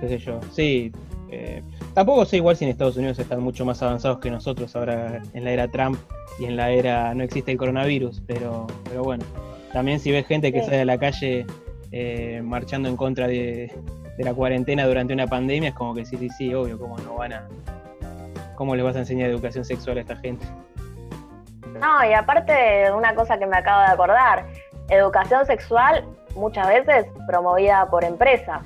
Qué 0.00 0.08
sé 0.08 0.18
yo. 0.18 0.40
Sí, 0.52 0.92
Eh, 1.28 1.60
tampoco 1.92 2.24
sé 2.24 2.36
igual 2.36 2.56
si 2.56 2.64
en 2.64 2.70
Estados 2.70 2.96
Unidos 2.96 3.18
están 3.18 3.42
mucho 3.42 3.64
más 3.64 3.82
avanzados 3.82 4.20
que 4.20 4.30
nosotros 4.30 4.76
ahora 4.76 5.20
en 5.34 5.42
la 5.42 5.50
era 5.50 5.66
Trump 5.66 5.98
y 6.38 6.44
en 6.44 6.54
la 6.56 6.70
era 6.70 7.12
no 7.14 7.24
existe 7.24 7.50
el 7.50 7.58
coronavirus, 7.58 8.22
pero, 8.28 8.68
pero 8.84 9.02
bueno, 9.02 9.24
también 9.76 10.00
si 10.00 10.10
ves 10.10 10.26
gente 10.26 10.54
que 10.54 10.62
sale 10.62 10.80
a 10.80 10.84
la 10.86 10.96
calle 10.96 11.44
eh, 11.92 12.40
marchando 12.42 12.88
en 12.88 12.96
contra 12.96 13.28
de, 13.28 13.70
la 14.16 14.32
cuarentena 14.32 14.86
durante 14.86 15.12
una 15.12 15.26
pandemia, 15.26 15.68
es 15.68 15.74
como 15.74 15.94
que 15.94 16.06
sí, 16.06 16.16
sí, 16.16 16.30
sí, 16.30 16.54
obvio, 16.54 16.78
cómo 16.78 16.96
no 16.96 17.16
van 17.16 17.34
a... 17.34 17.46
¿Cómo 18.54 18.74
les 18.74 18.82
vas 18.82 18.96
a 18.96 19.00
enseñar 19.00 19.28
educación 19.28 19.66
sexual 19.66 19.98
a 19.98 20.00
esta 20.00 20.16
gente? 20.16 20.46
No, 21.78 22.02
y 22.08 22.14
aparte, 22.14 22.90
una 22.90 23.14
cosa 23.14 23.38
que 23.38 23.44
me 23.44 23.58
acabo 23.58 23.82
de 23.82 23.88
acordar, 23.88 24.46
educación 24.88 25.44
sexual 25.44 26.06
muchas 26.34 26.68
veces 26.68 27.04
promovida 27.26 27.86
por 27.90 28.02
empresas, 28.02 28.62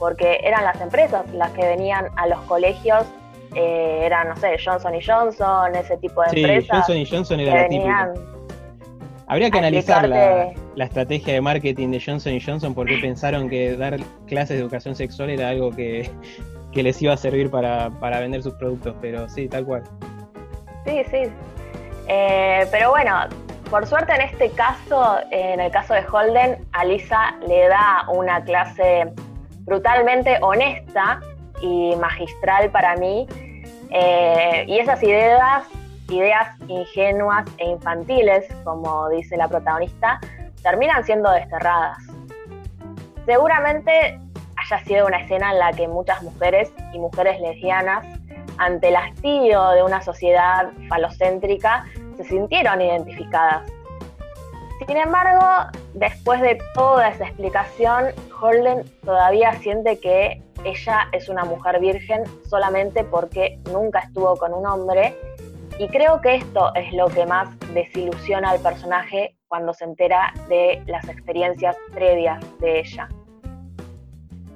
porque 0.00 0.40
eran 0.42 0.64
las 0.64 0.80
empresas 0.80 1.32
las 1.34 1.52
que 1.52 1.64
venían 1.64 2.08
a 2.16 2.26
los 2.26 2.40
colegios, 2.46 3.06
eh, 3.54 4.00
eran, 4.02 4.30
no 4.30 4.36
sé, 4.36 4.56
Johnson 4.58 4.92
y 4.96 5.06
Johnson, 5.06 5.76
ese 5.76 5.96
tipo 5.98 6.20
de 6.22 6.30
sí, 6.30 6.40
empresas. 6.40 6.78
Johnson 6.78 6.96
y 6.96 7.06
Johnson 7.06 7.38
era 7.38 7.62
la 7.62 7.68
típica. 7.68 8.12
Habría 9.28 9.50
que 9.50 9.58
analizar 9.58 10.08
la, 10.08 10.52
estrategia 10.84 11.34
de 11.34 11.40
marketing 11.40 11.90
de 11.90 12.00
Johnson 12.00 12.38
Johnson 12.44 12.74
porque 12.74 12.96
pensaron 12.98 13.50
que 13.50 13.76
dar 13.76 13.98
clases 14.26 14.56
de 14.56 14.62
educación 14.62 14.94
sexual 14.94 15.28
era 15.30 15.50
algo 15.50 15.70
que, 15.70 16.10
les 16.72 17.02
iba 17.02 17.12
a 17.12 17.16
servir 17.16 17.50
para, 17.50 17.90
para 18.00 18.20
vender 18.20 18.42
sus 18.42 18.54
productos, 18.54 18.94
pero 19.00 19.28
sí, 19.28 19.48
tal 19.48 19.66
cual. 19.66 19.82
Sí, 20.86 21.02
sí, 21.10 21.24
eh, 22.08 22.66
pero 22.70 22.90
bueno, 22.90 23.14
por 23.68 23.86
suerte 23.86 24.14
en 24.14 24.22
este 24.22 24.50
caso, 24.52 25.18
en 25.30 25.60
el 25.60 25.70
caso 25.70 25.92
de 25.92 26.04
Holden, 26.10 26.66
a 26.72 26.84
Lisa 26.84 27.34
le 27.46 27.68
da 27.68 28.06
una 28.08 28.42
clase 28.42 29.12
brutalmente 29.66 30.38
honesta 30.40 31.20
y 31.60 31.94
magistral 31.96 32.70
para 32.70 32.96
mí. 32.96 33.26
Eh, 33.90 34.64
y 34.66 34.78
esas 34.78 35.02
ideas, 35.02 35.64
ideas 36.10 36.48
ingenuas 36.68 37.44
e 37.58 37.66
infantiles, 37.68 38.46
como 38.64 39.08
dice 39.10 39.36
la 39.36 39.48
protagonista, 39.48 40.20
terminan 40.62 41.04
siendo 41.04 41.30
desterradas. 41.30 41.98
Seguramente 43.26 44.20
haya 44.56 44.84
sido 44.84 45.06
una 45.06 45.20
escena 45.20 45.52
en 45.52 45.58
la 45.58 45.72
que 45.72 45.86
muchas 45.86 46.22
mujeres 46.22 46.72
y 46.92 46.98
mujeres 46.98 47.40
lesbianas, 47.40 48.04
ante 48.58 48.88
el 48.88 48.96
hastío 48.96 49.70
de 49.70 49.82
una 49.82 50.00
sociedad 50.02 50.70
falocéntrica, 50.88 51.84
se 52.16 52.24
sintieron 52.24 52.80
identificadas. 52.80 53.62
Sin 54.86 54.96
embargo, 54.96 55.70
después 55.94 56.40
de 56.40 56.58
toda 56.74 57.08
esa 57.08 57.26
explicación, 57.26 58.06
Holden 58.40 58.84
todavía 59.04 59.52
siente 59.54 59.98
que 60.00 60.42
ella 60.64 61.08
es 61.12 61.28
una 61.28 61.44
mujer 61.44 61.78
virgen 61.80 62.24
solamente 62.48 63.04
porque 63.04 63.58
nunca 63.70 64.00
estuvo 64.00 64.36
con 64.36 64.52
un 64.52 64.66
hombre 64.66 65.16
y 65.78 65.88
creo 65.88 66.20
que 66.20 66.36
esto 66.36 66.74
es 66.74 66.92
lo 66.92 67.06
que 67.08 67.26
más 67.26 67.48
desilusiona 67.74 68.50
al 68.50 68.60
personaje 68.60 69.36
cuando 69.48 69.72
se 69.74 69.84
entera 69.84 70.32
de 70.48 70.82
las 70.86 71.08
experiencias 71.08 71.76
previas 71.94 72.44
de 72.60 72.80
ella. 72.80 73.08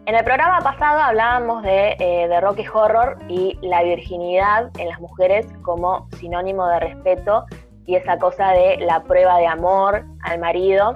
En 0.05 0.17
el 0.17 0.25
programa 0.25 0.59
pasado 0.61 1.01
hablábamos 1.01 1.63
de, 1.63 1.97
eh, 2.01 2.27
de, 2.29 2.41
Rocky 2.41 2.65
Horror 2.67 3.19
y 3.29 3.57
la 3.63 3.85
virginidad 3.85 4.71
en 4.79 4.89
las 4.89 5.01
mujeres 5.01 5.47
como 5.63 6.09
sinónimo 6.19 6.67
de 6.67 6.81
respeto 6.81 7.47
y 7.87 7.95
esa 7.95 8.19
cosa 8.19 8.51
de 8.51 8.79
la 8.79 9.03
prueba 9.05 9.39
de 9.39 9.47
amor 9.47 10.05
al 10.25 10.41
marido. 10.41 10.95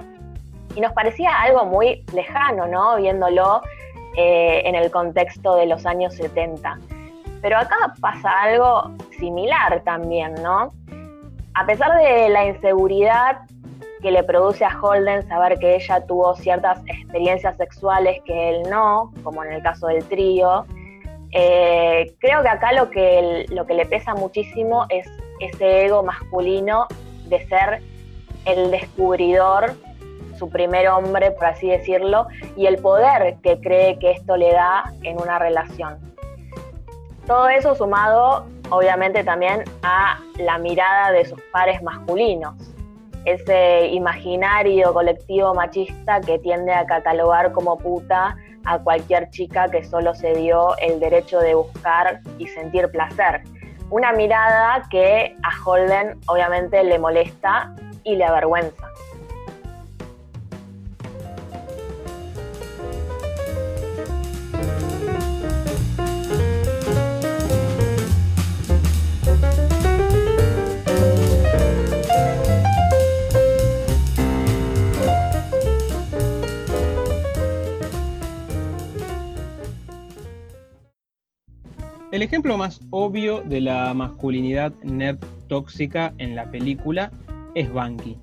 Y 0.75 0.81
nos 0.81 0.91
parecía 0.91 1.29
algo 1.41 1.65
muy 1.65 2.03
lejano, 2.13 2.67
¿no? 2.67 2.97
Viéndolo 2.97 3.61
eh, 4.17 4.61
en 4.65 4.75
el 4.75 4.91
contexto 4.91 5.55
de 5.55 5.67
los 5.67 5.85
años 5.85 6.13
70. 6.15 6.77
Pero 7.41 7.57
acá 7.57 7.75
pasa 8.01 8.29
algo 8.41 8.91
similar 9.19 9.81
también, 9.83 10.33
¿no? 10.41 10.71
A 11.53 11.65
pesar 11.65 11.97
de 11.97 12.29
la 12.29 12.45
inseguridad 12.45 13.39
que 14.01 14.11
le 14.11 14.23
produce 14.23 14.63
a 14.63 14.79
Holden 14.79 15.27
saber 15.27 15.57
que 15.59 15.75
ella 15.75 16.05
tuvo 16.05 16.35
ciertas 16.35 16.79
experiencias 16.85 17.57
sexuales 17.57 18.21
que 18.25 18.49
él 18.49 18.69
no, 18.69 19.11
como 19.23 19.43
en 19.43 19.53
el 19.53 19.63
caso 19.63 19.87
del 19.87 20.03
trío. 20.05 20.65
Eh, 21.31 22.15
creo 22.19 22.41
que 22.41 22.49
acá 22.49 22.73
lo 22.73 22.89
que, 22.89 23.45
lo 23.49 23.65
que 23.65 23.73
le 23.73 23.85
pesa 23.85 24.13
muchísimo 24.13 24.85
es 24.89 25.07
ese 25.39 25.85
ego 25.85 26.03
masculino 26.03 26.87
de 27.25 27.45
ser 27.47 27.81
el 28.45 28.71
descubridor, 28.71 29.73
su 30.37 30.49
primer 30.49 30.87
hombre, 30.87 31.31
por 31.31 31.47
así 31.47 31.67
decirlo, 31.67 32.27
y 32.55 32.67
el 32.67 32.77
poder 32.77 33.37
que 33.41 33.59
cree 33.59 33.99
que 33.99 34.11
esto 34.11 34.37
le 34.37 34.51
da 34.51 34.93
en 35.03 35.19
una 35.19 35.39
relación. 35.39 36.06
Todo 37.27 37.49
eso 37.49 37.75
sumado, 37.75 38.47
obviamente, 38.69 39.23
también 39.23 39.63
a 39.83 40.19
la 40.37 40.57
mirada 40.57 41.11
de 41.11 41.25
sus 41.25 41.41
pares 41.51 41.83
masculinos 41.83 42.55
ese 43.27 43.87
imaginario 43.87 44.93
colectivo 44.93 45.53
machista 45.53 46.21
que 46.21 46.39
tiende 46.39 46.73
a 46.73 46.85
catalogar 46.85 47.51
como 47.51 47.77
puta 47.77 48.37
a 48.63 48.79
cualquier 48.79 49.29
chica 49.31 49.67
que 49.67 49.83
solo 49.83 50.15
se 50.15 50.33
dio 50.33 50.77
el 50.77 51.01
derecho 51.01 51.39
de 51.39 51.53
buscar 51.53 52.21
y 52.37 52.47
sentir 52.47 52.89
placer. 52.89 53.43
Una 53.89 54.13
mirada 54.13 54.81
que 54.89 55.35
a 55.43 55.69
Holden 55.69 56.17
obviamente 56.27 56.81
le 56.85 56.97
molesta 56.99 57.75
y 58.05 58.15
le 58.15 58.23
avergüenza. 58.23 58.87
El 82.17 82.23
ejemplo 82.23 82.57
más 82.57 82.81
obvio 82.89 83.41
de 83.41 83.61
la 83.61 83.93
masculinidad 83.93 84.73
nerd 84.81 85.19
tóxica 85.47 86.15
en 86.17 86.35
la 86.35 86.49
película 86.49 87.11
es 87.53 87.71
Banky. 87.71 88.17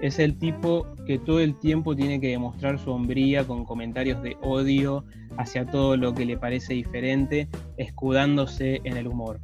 Es 0.00 0.18
el 0.18 0.38
tipo 0.38 0.86
que 1.06 1.18
todo 1.18 1.40
el 1.40 1.54
tiempo 1.54 1.94
tiene 1.94 2.18
que 2.18 2.28
demostrar 2.28 2.78
su 2.78 2.90
hombría 2.90 3.44
con 3.44 3.66
comentarios 3.66 4.22
de 4.22 4.38
odio 4.40 5.04
hacia 5.36 5.66
todo 5.66 5.98
lo 5.98 6.14
que 6.14 6.24
le 6.24 6.38
parece 6.38 6.72
diferente, 6.72 7.46
escudándose 7.76 8.80
en 8.84 8.96
el 8.96 9.08
humor. 9.08 9.38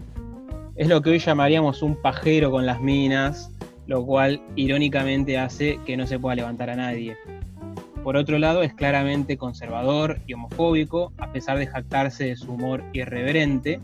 Es 0.77 0.89
lo 0.89 1.03
que 1.03 1.11
hoy 1.11 1.19
llamaríamos 1.19 1.83
un 1.83 1.95
pajero 1.95 2.51
con 2.51 2.65
las 2.65 2.81
minas, 2.81 3.53
lo 3.87 4.07
cual 4.07 4.41
irónicamente 4.57 5.37
hace 5.37 5.79
que 5.85 5.99
no 5.99 6.07
se 6.07 6.19
pueda 6.19 6.37
levantar 6.37 6.71
a 6.71 6.77
nadie. 6.77 7.19
Por 8.11 8.17
otro 8.17 8.41
lado, 8.41 8.65
es 8.65 8.75
claramente 8.75 9.37
conservador 9.37 10.19
y 10.27 10.33
homofóbico, 10.33 11.13
a 11.19 11.31
pesar 11.31 11.59
de 11.59 11.69
jactarse 11.69 12.25
de 12.25 12.35
su 12.35 12.55
humor 12.55 12.83
irreverente. 12.93 13.81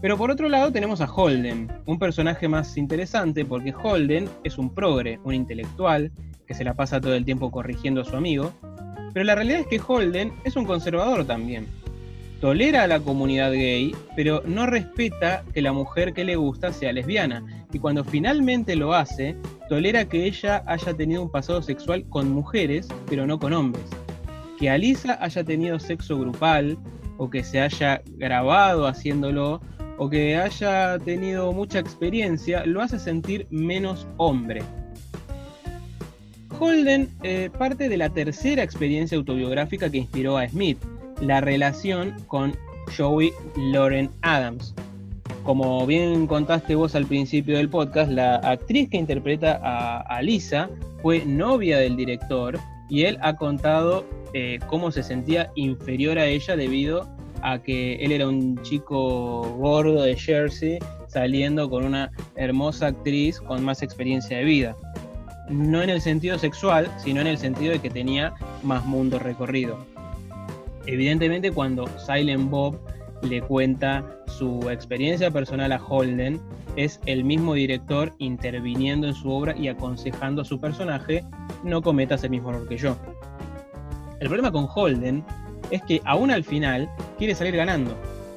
Pero 0.00 0.16
por 0.16 0.30
otro 0.30 0.48
lado 0.48 0.70
tenemos 0.70 1.00
a 1.00 1.12
Holden, 1.12 1.66
un 1.84 1.98
personaje 1.98 2.46
más 2.46 2.76
interesante 2.76 3.44
porque 3.44 3.74
Holden 3.74 4.28
es 4.44 4.58
un 4.58 4.72
progre, 4.72 5.18
un 5.24 5.34
intelectual, 5.34 6.12
que 6.46 6.54
se 6.54 6.62
la 6.62 6.74
pasa 6.74 7.00
todo 7.00 7.14
el 7.14 7.24
tiempo 7.24 7.50
corrigiendo 7.50 8.02
a 8.02 8.04
su 8.04 8.14
amigo. 8.14 8.52
Pero 9.12 9.24
la 9.24 9.34
realidad 9.34 9.62
es 9.62 9.66
que 9.66 9.80
Holden 9.84 10.34
es 10.44 10.54
un 10.54 10.64
conservador 10.64 11.24
también. 11.24 11.66
Tolera 12.40 12.84
a 12.84 12.86
la 12.86 13.00
comunidad 13.00 13.50
gay, 13.50 13.92
pero 14.14 14.42
no 14.46 14.66
respeta 14.66 15.44
que 15.52 15.60
la 15.60 15.72
mujer 15.72 16.12
que 16.12 16.24
le 16.24 16.36
gusta 16.36 16.72
sea 16.72 16.92
lesbiana. 16.92 17.44
Y 17.72 17.80
cuando 17.80 18.04
finalmente 18.04 18.76
lo 18.76 18.94
hace, 18.94 19.36
tolera 19.68 20.04
que 20.04 20.24
ella 20.24 20.62
haya 20.66 20.94
tenido 20.94 21.22
un 21.22 21.32
pasado 21.32 21.62
sexual 21.62 22.04
con 22.08 22.30
mujeres, 22.30 22.86
pero 23.08 23.26
no 23.26 23.40
con 23.40 23.52
hombres. 23.52 23.84
Que 24.56 24.70
Alisa 24.70 25.18
haya 25.20 25.42
tenido 25.42 25.80
sexo 25.80 26.16
grupal, 26.16 26.78
o 27.16 27.28
que 27.28 27.42
se 27.42 27.60
haya 27.60 28.02
grabado 28.16 28.86
haciéndolo, 28.86 29.60
o 29.96 30.08
que 30.08 30.36
haya 30.36 30.96
tenido 31.00 31.52
mucha 31.52 31.80
experiencia, 31.80 32.64
lo 32.64 32.80
hace 32.82 33.00
sentir 33.00 33.48
menos 33.50 34.06
hombre. 34.16 34.62
Holden 36.56 37.08
eh, 37.24 37.50
parte 37.58 37.88
de 37.88 37.96
la 37.96 38.10
tercera 38.10 38.62
experiencia 38.62 39.18
autobiográfica 39.18 39.90
que 39.90 39.98
inspiró 39.98 40.38
a 40.38 40.48
Smith, 40.48 40.78
la 41.20 41.40
relación 41.40 42.14
con 42.26 42.56
Joey 42.96 43.32
Lauren 43.56 44.10
Adams, 44.22 44.74
como 45.44 45.86
bien 45.86 46.26
contaste 46.26 46.74
vos 46.74 46.94
al 46.94 47.06
principio 47.06 47.56
del 47.56 47.68
podcast, 47.68 48.10
la 48.10 48.36
actriz 48.36 48.90
que 48.90 48.98
interpreta 48.98 49.60
a, 49.62 50.20
Lisa 50.22 50.68
fue 51.00 51.24
novia 51.24 51.78
del 51.78 51.96
director 51.96 52.58
y 52.90 53.04
él 53.04 53.18
ha 53.22 53.36
contado 53.36 54.04
eh, 54.34 54.58
cómo 54.66 54.90
se 54.90 55.02
sentía 55.02 55.50
inferior 55.54 56.18
a 56.18 56.26
ella 56.26 56.56
debido 56.56 57.08
a 57.42 57.58
que 57.60 57.94
él 57.96 58.12
era 58.12 58.28
un 58.28 58.60
chico 58.62 59.42
gordo 59.58 60.02
de 60.02 60.16
Jersey 60.16 60.78
saliendo 61.06 61.70
con 61.70 61.84
una 61.84 62.10
hermosa 62.36 62.88
actriz 62.88 63.40
con 63.40 63.64
más 63.64 63.82
experiencia 63.82 64.38
de 64.38 64.44
vida. 64.44 64.76
No 65.48 65.82
en 65.82 65.88
el 65.88 66.02
sentido 66.02 66.38
sexual, 66.38 66.92
sino 66.98 67.22
en 67.22 67.26
el 67.26 67.38
sentido 67.38 67.72
de 67.72 67.78
que 67.78 67.88
tenía 67.88 68.34
más 68.62 68.84
mundo 68.84 69.18
recorrido. 69.18 69.78
Evidentemente 70.88 71.52
cuando 71.52 71.86
Silent 71.98 72.48
Bob 72.48 72.80
le 73.20 73.42
cuenta 73.42 74.02
su 74.26 74.70
experiencia 74.70 75.30
personal 75.30 75.70
a 75.72 75.84
Holden, 75.84 76.40
es 76.76 76.98
el 77.04 77.24
mismo 77.24 77.52
director 77.52 78.14
interviniendo 78.18 79.06
en 79.06 79.12
su 79.12 79.30
obra 79.30 79.54
y 79.54 79.68
aconsejando 79.68 80.40
a 80.40 80.44
su 80.46 80.58
personaje, 80.58 81.24
no 81.62 81.82
cometas 81.82 82.24
el 82.24 82.30
mismo 82.30 82.48
error 82.50 82.66
que 82.66 82.78
yo. 82.78 82.96
El 84.18 84.28
problema 84.28 84.50
con 84.50 84.66
Holden 84.74 85.22
es 85.70 85.82
que 85.82 86.00
aún 86.06 86.30
al 86.30 86.42
final 86.42 86.88
quiere 87.18 87.34
salir 87.34 87.56
ganando, 87.56 87.94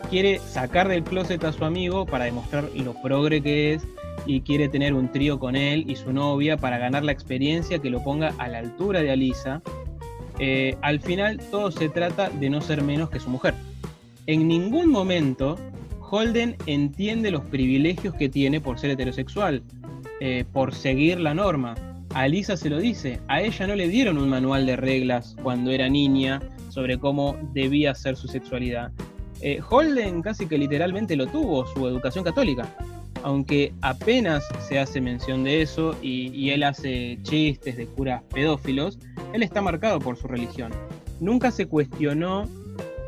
quiere 0.09 0.37
sacar 0.39 0.89
del 0.89 1.05
closet 1.05 1.41
a 1.45 1.53
su 1.53 1.63
amigo 1.63 2.05
para 2.05 2.25
demostrar 2.25 2.65
lo 2.75 2.93
progre 3.01 3.41
que 3.41 3.75
es 3.75 3.87
y 4.25 4.41
quiere 4.41 4.67
tener 4.67 4.93
un 4.93 5.09
trío 5.09 5.39
con 5.39 5.55
él 5.55 5.89
y 5.89 5.95
su 5.95 6.11
novia 6.11 6.57
para 6.57 6.77
ganar 6.77 7.05
la 7.05 7.13
experiencia 7.13 7.79
que 7.79 7.89
lo 7.89 8.03
ponga 8.03 8.33
a 8.39 8.49
la 8.49 8.57
altura 8.57 9.01
de 9.01 9.11
Alisa. 9.11 9.61
Eh, 10.43 10.75
al 10.81 10.99
final 10.99 11.37
todo 11.51 11.71
se 11.71 11.87
trata 11.87 12.31
de 12.31 12.49
no 12.49 12.61
ser 12.61 12.81
menos 12.81 13.11
que 13.11 13.19
su 13.19 13.29
mujer. 13.29 13.53
En 14.25 14.47
ningún 14.47 14.89
momento 14.89 15.55
Holden 15.99 16.57
entiende 16.65 17.29
los 17.29 17.43
privilegios 17.43 18.15
que 18.15 18.27
tiene 18.27 18.59
por 18.59 18.79
ser 18.79 18.89
heterosexual, 18.89 19.61
eh, 20.19 20.43
por 20.51 20.73
seguir 20.73 21.19
la 21.19 21.35
norma. 21.35 21.75
A 22.15 22.27
Lisa 22.27 22.57
se 22.57 22.71
lo 22.71 22.79
dice, 22.79 23.19
a 23.27 23.41
ella 23.41 23.67
no 23.67 23.75
le 23.75 23.87
dieron 23.87 24.17
un 24.17 24.29
manual 24.29 24.65
de 24.65 24.75
reglas 24.75 25.35
cuando 25.43 25.69
era 25.69 25.87
niña 25.89 26.41
sobre 26.69 26.97
cómo 26.97 27.37
debía 27.53 27.93
ser 27.93 28.15
su 28.15 28.27
sexualidad. 28.27 28.91
Eh, 29.41 29.61
Holden 29.69 30.23
casi 30.23 30.47
que 30.47 30.57
literalmente 30.57 31.15
lo 31.15 31.27
tuvo, 31.27 31.67
su 31.67 31.87
educación 31.87 32.23
católica, 32.23 32.67
aunque 33.23 33.73
apenas 33.81 34.43
se 34.67 34.79
hace 34.79 35.01
mención 35.01 35.43
de 35.43 35.61
eso 35.61 35.95
y, 36.01 36.49
él 36.49 36.63
hace 36.63 37.17
chistes 37.23 37.77
de 37.77 37.85
curas 37.85 38.23
pedófilos, 38.33 38.99
él 39.33 39.43
está 39.43 39.61
marcado 39.61 39.99
por 39.99 40.17
su 40.17 40.27
religión. 40.27 40.71
Nunca 41.19 41.51
se 41.51 41.67
cuestionó 41.67 42.47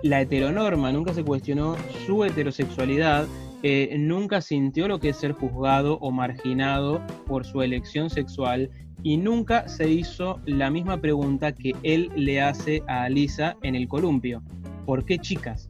la 0.03 0.21
heteronorma, 0.21 0.91
nunca 0.91 1.13
se 1.13 1.23
cuestionó 1.23 1.75
su 2.05 2.23
heterosexualidad, 2.23 3.27
eh, 3.63 3.95
nunca 3.97 4.41
sintió 4.41 4.87
lo 4.87 4.99
que 4.99 5.09
es 5.09 5.17
ser 5.17 5.31
juzgado 5.31 5.97
o 5.99 6.11
marginado 6.11 7.01
por 7.27 7.45
su 7.45 7.61
elección 7.61 8.09
sexual 8.09 8.69
y 9.03 9.17
nunca 9.17 9.67
se 9.67 9.89
hizo 9.89 10.39
la 10.45 10.69
misma 10.69 10.99
pregunta 11.01 11.53
que 11.53 11.73
él 11.83 12.09
le 12.15 12.41
hace 12.41 12.83
a 12.87 13.09
Lisa 13.09 13.57
en 13.61 13.75
el 13.75 13.87
columpio. 13.87 14.41
¿Por 14.85 15.05
qué 15.05 15.17
chicas? 15.17 15.69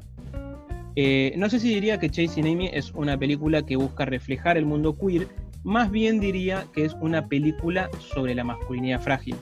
Eh, 0.96 1.34
no 1.38 1.50
sé 1.50 1.60
si 1.60 1.74
diría 1.74 1.98
que 2.00 2.10
Chasing 2.10 2.46
Amy 2.46 2.70
es 2.72 2.92
una 2.92 3.18
película 3.18 3.64
que 3.64 3.76
busca 3.76 4.06
reflejar 4.06 4.58
el 4.58 4.66
mundo 4.66 4.96
queer, 4.96 5.28
más 5.64 5.90
bien 5.90 6.20
diría 6.20 6.66
que 6.74 6.86
es 6.86 6.94
una 6.96 7.28
película 7.28 7.90
sobre 8.00 8.36
la 8.36 8.44
masculinidad 8.44 9.02
frágil. 9.02 9.36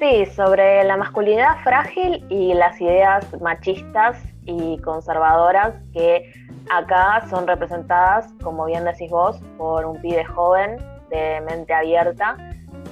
Sí, 0.00 0.24
sobre 0.34 0.82
la 0.84 0.96
masculinidad 0.96 1.62
frágil 1.62 2.24
y 2.30 2.54
las 2.54 2.80
ideas 2.80 3.26
machistas 3.40 4.16
y 4.46 4.78
conservadoras 4.78 5.74
que 5.92 6.32
acá 6.70 7.26
son 7.28 7.46
representadas, 7.46 8.32
como 8.42 8.64
bien 8.64 8.84
decís 8.84 9.10
vos, 9.10 9.38
por 9.58 9.84
un 9.84 10.00
pibe 10.00 10.24
joven 10.24 10.78
de 11.10 11.42
mente 11.42 11.74
abierta 11.74 12.36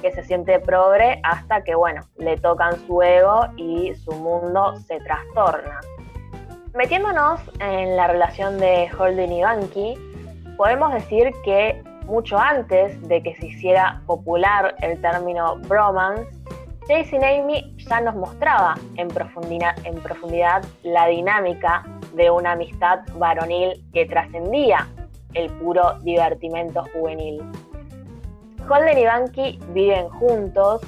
que 0.01 0.11
se 0.11 0.23
siente 0.23 0.59
progre 0.59 1.19
hasta 1.23 1.63
que, 1.63 1.75
bueno, 1.75 2.01
le 2.17 2.37
tocan 2.37 2.75
su 2.85 3.01
ego 3.01 3.47
y 3.57 3.93
su 3.95 4.11
mundo 4.11 4.75
se 4.87 4.99
trastorna. 4.99 5.79
Metiéndonos 6.75 7.41
en 7.59 7.97
la 7.97 8.05
relación 8.07 8.59
de 8.59 8.89
Holden 8.97 9.31
y 9.31 9.41
Banky, 9.41 9.95
podemos 10.55 10.93
decir 10.93 11.31
que 11.43 11.81
mucho 12.05 12.37
antes 12.37 13.01
de 13.07 13.23
que 13.23 13.35
se 13.37 13.47
hiciera 13.47 14.01
popular 14.05 14.75
el 14.81 15.01
término 15.01 15.55
bromance, 15.67 16.29
Chasing 16.87 17.23
Amy 17.23 17.75
ya 17.77 18.01
nos 18.01 18.15
mostraba 18.15 18.75
en 18.97 19.07
profundidad, 19.07 19.75
en 19.83 19.95
profundidad 19.95 20.63
la 20.83 21.07
dinámica 21.07 21.83
de 22.13 22.29
una 22.29 22.51
amistad 22.51 22.99
varonil 23.15 23.83
que 23.91 24.05
trascendía 24.05 24.87
el 25.33 25.51
puro 25.53 25.99
divertimento 26.01 26.83
juvenil. 26.93 27.41
Holden 28.69 28.97
y 28.97 29.05
Banky 29.05 29.59
viven 29.69 30.07
juntos, 30.09 30.81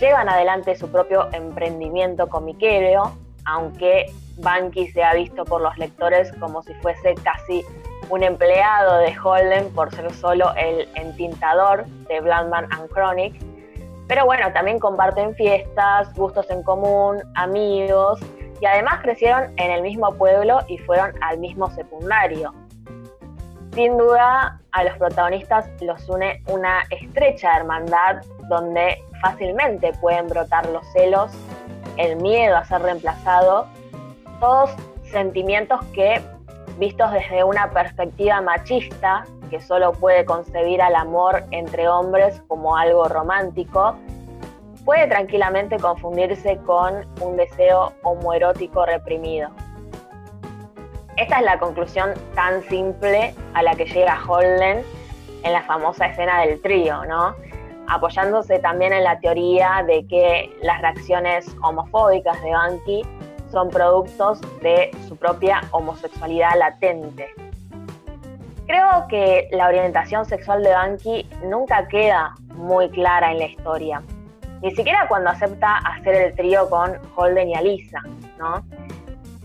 llevan 0.00 0.28
adelante 0.28 0.74
su 0.74 0.90
propio 0.90 1.28
emprendimiento 1.32 2.28
comiquero, 2.28 3.12
aunque 3.44 4.06
Banky 4.36 4.90
se 4.92 5.02
ha 5.02 5.14
visto 5.14 5.44
por 5.44 5.60
los 5.60 5.76
lectores 5.78 6.32
como 6.40 6.62
si 6.62 6.74
fuese 6.74 7.14
casi 7.22 7.64
un 8.08 8.22
empleado 8.22 8.98
de 8.98 9.16
Holden 9.18 9.72
por 9.72 9.94
ser 9.94 10.12
solo 10.14 10.52
el 10.56 10.88
entintador 10.94 11.86
de 12.08 12.20
Blandman 12.20 12.66
and 12.72 12.90
Chronic 12.90 13.50
pero 14.10 14.24
bueno, 14.24 14.52
también 14.52 14.80
comparten 14.80 15.36
fiestas, 15.36 16.12
gustos 16.14 16.50
en 16.50 16.64
común, 16.64 17.22
amigos 17.36 18.18
y 18.60 18.66
además 18.66 18.98
crecieron 19.02 19.52
en 19.56 19.70
el 19.70 19.82
mismo 19.82 20.12
pueblo 20.16 20.58
y 20.66 20.78
fueron 20.78 21.12
al 21.22 21.38
mismo 21.38 21.70
secundario. 21.70 22.52
Sin 23.72 23.96
duda, 23.96 24.60
a 24.72 24.82
los 24.82 24.98
protagonistas 24.98 25.70
los 25.80 26.08
une 26.08 26.42
una 26.48 26.82
estrecha 26.90 27.56
hermandad 27.56 28.16
donde 28.48 28.98
fácilmente 29.22 29.92
pueden 30.00 30.26
brotar 30.26 30.68
los 30.70 30.84
celos, 30.92 31.30
el 32.00 32.16
miedo 32.16 32.56
a 32.56 32.64
ser 32.64 32.82
reemplazado, 32.82 33.66
todos 34.40 34.70
sentimientos 35.10 35.84
que, 35.94 36.20
vistos 36.78 37.12
desde 37.12 37.44
una 37.44 37.70
perspectiva 37.70 38.40
machista, 38.40 39.26
que 39.50 39.60
solo 39.60 39.92
puede 39.92 40.24
concebir 40.24 40.80
al 40.80 40.94
amor 40.94 41.44
entre 41.50 41.88
hombres 41.88 42.40
como 42.48 42.76
algo 42.76 43.06
romántico, 43.08 43.96
puede 44.84 45.06
tranquilamente 45.08 45.76
confundirse 45.78 46.56
con 46.58 47.06
un 47.20 47.36
deseo 47.36 47.92
homoerótico 48.02 48.86
reprimido. 48.86 49.50
Esta 51.16 51.40
es 51.40 51.44
la 51.44 51.58
conclusión 51.58 52.14
tan 52.34 52.62
simple 52.62 53.34
a 53.52 53.62
la 53.62 53.74
que 53.74 53.84
llega 53.84 54.18
Holden 54.26 54.82
en 55.42 55.52
la 55.52 55.62
famosa 55.64 56.06
escena 56.06 56.40
del 56.40 56.62
trío, 56.62 57.04
¿no? 57.04 57.34
Apoyándose 57.92 58.60
también 58.60 58.92
en 58.92 59.02
la 59.02 59.18
teoría 59.18 59.84
de 59.84 60.06
que 60.06 60.48
las 60.62 60.80
reacciones 60.80 61.44
homofóbicas 61.60 62.40
de 62.40 62.52
Banky 62.52 63.02
son 63.50 63.68
productos 63.68 64.40
de 64.62 64.92
su 65.08 65.16
propia 65.16 65.60
homosexualidad 65.72 66.56
latente. 66.56 67.26
Creo 68.68 69.08
que 69.08 69.48
la 69.50 69.66
orientación 69.66 70.24
sexual 70.24 70.62
de 70.62 70.70
Banky 70.70 71.28
nunca 71.42 71.88
queda 71.88 72.36
muy 72.54 72.88
clara 72.90 73.32
en 73.32 73.40
la 73.40 73.46
historia, 73.46 74.00
ni 74.62 74.70
siquiera 74.70 75.08
cuando 75.08 75.30
acepta 75.30 75.78
hacer 75.78 76.14
el 76.14 76.36
trío 76.36 76.70
con 76.70 76.96
Holden 77.16 77.48
y 77.48 77.54
Alisa, 77.56 78.02
¿no? 78.38 78.64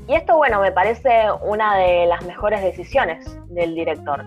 Y 0.07 0.13
esto, 0.13 0.37
bueno, 0.37 0.61
me 0.61 0.71
parece 0.71 1.31
una 1.41 1.77
de 1.77 2.05
las 2.05 2.23
mejores 2.25 2.61
decisiones 2.61 3.25
del 3.47 3.73
director. 3.73 4.23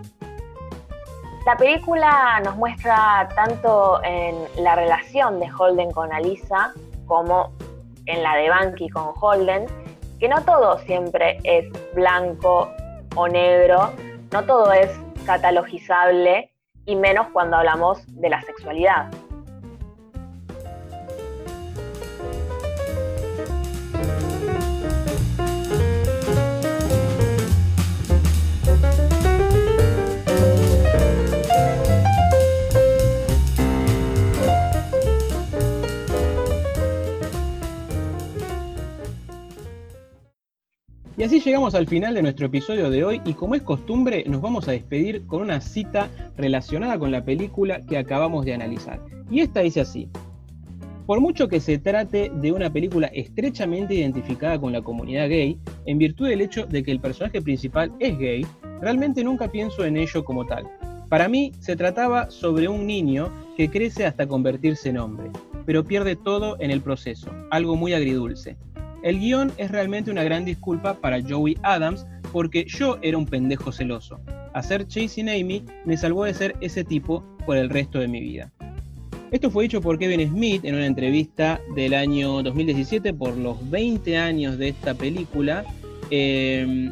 La 1.45 1.55
película 1.55 2.41
nos 2.43 2.55
muestra 2.57 3.29
tanto 3.35 4.01
en 4.03 4.35
la 4.63 4.75
relación 4.75 5.39
de 5.39 5.49
Holden 5.51 5.91
con 5.91 6.11
Alisa 6.11 6.73
como 7.05 7.53
en 8.05 8.21
la 8.23 8.35
de 8.35 8.49
Banky 8.49 8.89
con 8.89 9.13
Holden, 9.19 9.65
que 10.19 10.27
no 10.27 10.43
todo 10.43 10.77
siempre 10.79 11.39
es 11.43 11.65
blanco 11.93 12.69
o 13.15 13.27
negro, 13.27 13.91
no 14.31 14.43
todo 14.43 14.71
es 14.73 14.91
catalogizable 15.25 16.51
y 16.85 16.95
menos 16.95 17.27
cuando 17.31 17.57
hablamos 17.57 18.05
de 18.19 18.29
la 18.29 18.41
sexualidad. 18.41 19.09
Y 41.19 41.23
así 41.23 41.41
llegamos 41.41 41.75
al 41.75 41.85
final 41.85 42.13
de 42.13 42.21
nuestro 42.21 42.45
episodio 42.45 42.89
de 42.89 43.03
hoy 43.03 43.21
y 43.25 43.33
como 43.33 43.53
es 43.53 43.61
costumbre 43.61 44.23
nos 44.25 44.39
vamos 44.39 44.69
a 44.69 44.71
despedir 44.71 45.27
con 45.27 45.41
una 45.41 45.59
cita 45.59 46.07
relacionada 46.37 46.97
con 46.97 47.11
la 47.11 47.25
película 47.25 47.81
que 47.85 47.97
acabamos 47.97 48.45
de 48.45 48.53
analizar. 48.53 49.01
Y 49.29 49.41
esta 49.41 49.59
dice 49.59 49.81
así, 49.81 50.07
por 51.05 51.19
mucho 51.19 51.49
que 51.49 51.59
se 51.59 51.77
trate 51.77 52.31
de 52.33 52.53
una 52.53 52.71
película 52.71 53.07
estrechamente 53.07 53.95
identificada 53.95 54.61
con 54.61 54.71
la 54.71 54.81
comunidad 54.81 55.27
gay, 55.27 55.59
en 55.85 55.97
virtud 55.97 56.29
del 56.29 56.39
hecho 56.39 56.65
de 56.67 56.83
que 56.83 56.91
el 56.91 57.01
personaje 57.01 57.41
principal 57.41 57.91
es 57.99 58.17
gay, 58.17 58.45
realmente 58.79 59.21
nunca 59.21 59.51
pienso 59.51 59.83
en 59.83 59.97
ello 59.97 60.23
como 60.23 60.45
tal. 60.45 60.69
Para 61.09 61.27
mí 61.27 61.51
se 61.59 61.75
trataba 61.75 62.31
sobre 62.31 62.69
un 62.69 62.87
niño 62.87 63.29
que 63.57 63.69
crece 63.69 64.05
hasta 64.05 64.25
convertirse 64.25 64.87
en 64.87 64.99
hombre, 64.99 65.31
pero 65.65 65.83
pierde 65.83 66.15
todo 66.15 66.55
en 66.61 66.71
el 66.71 66.79
proceso, 66.79 67.29
algo 67.51 67.75
muy 67.75 67.91
agridulce. 67.91 68.55
El 69.03 69.19
guion 69.19 69.51
es 69.57 69.71
realmente 69.71 70.11
una 70.11 70.23
gran 70.23 70.45
disculpa 70.45 70.95
para 70.95 71.21
Joey 71.21 71.57
Adams 71.63 72.05
porque 72.31 72.65
yo 72.65 72.97
era 73.01 73.17
un 73.17 73.25
pendejo 73.25 73.71
celoso. 73.71 74.19
Hacer 74.53 74.87
Chasing 74.87 75.29
Amy 75.29 75.63
me 75.85 75.95
salvó 75.97 76.25
de 76.25 76.33
ser 76.33 76.55
ese 76.61 76.83
tipo 76.83 77.23
por 77.45 77.57
el 77.57 77.69
resto 77.69 77.99
de 77.99 78.07
mi 78.07 78.19
vida. 78.19 78.51
Esto 79.31 79.51
fue 79.51 79.63
dicho 79.63 79.79
por 79.79 79.99
Kevin 79.99 80.27
Smith 80.27 80.65
en 80.65 80.75
una 80.75 80.85
entrevista 80.85 81.61
del 81.75 81.93
año 81.93 82.41
2017 82.41 83.13
por 83.13 83.37
los 83.37 83.69
20 83.69 84.17
años 84.17 84.57
de 84.57 84.69
esta 84.69 84.93
película 84.93 85.63
Eh, 86.11 86.89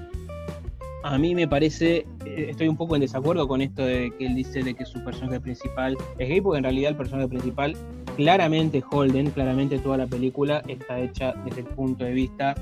a 1.03 1.17
mí 1.17 1.33
me 1.35 1.47
parece, 1.47 2.05
eh, 2.25 2.47
estoy 2.49 2.67
un 2.67 2.75
poco 2.75 2.95
en 2.95 3.01
desacuerdo 3.01 3.47
con 3.47 3.61
esto 3.61 3.85
de 3.85 4.11
que 4.17 4.25
él 4.25 4.35
dice 4.35 4.61
de 4.61 4.73
que 4.73 4.85
su 4.85 5.03
personaje 5.03 5.39
principal 5.39 5.97
es 6.17 6.27
gay, 6.29 6.41
porque 6.41 6.57
en 6.57 6.63
realidad 6.65 6.91
el 6.91 6.97
personaje 6.97 7.29
principal 7.29 7.77
claramente 8.17 8.83
Holden, 8.89 9.29
claramente 9.31 9.79
toda 9.79 9.97
la 9.97 10.07
película 10.07 10.61
está 10.67 10.99
hecha 10.99 11.33
desde 11.45 11.61
el 11.61 11.67
punto 11.67 12.03
de 12.03 12.11
vista 12.11 12.55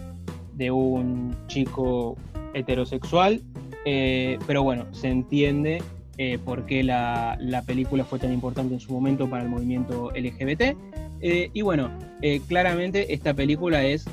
de 0.53 0.70
un 0.70 1.36
chico 1.47 2.16
heterosexual, 2.53 3.41
eh, 3.86 4.38
pero 4.45 4.62
bueno, 4.62 4.86
se 4.91 5.10
entiende 5.10 5.82
eh, 6.20 6.38
por 6.38 6.68
qué 6.68 6.84
la, 6.84 7.38
la, 7.39 7.64
película 7.64 8.06
fue 8.06 8.20
tan 8.20 8.32
importante 8.32 8.76
en 8.76 8.80
su 8.80 8.93
momento 8.93 9.30
para 9.30 9.43
el 9.43 9.49
movimiento 9.49 10.12
LGBT. 10.12 10.78
y 11.22 11.62
bueno, 11.64 11.89
claramente 12.47 13.14
esta 13.14 13.34
película 13.34 13.84
es 13.84 14.06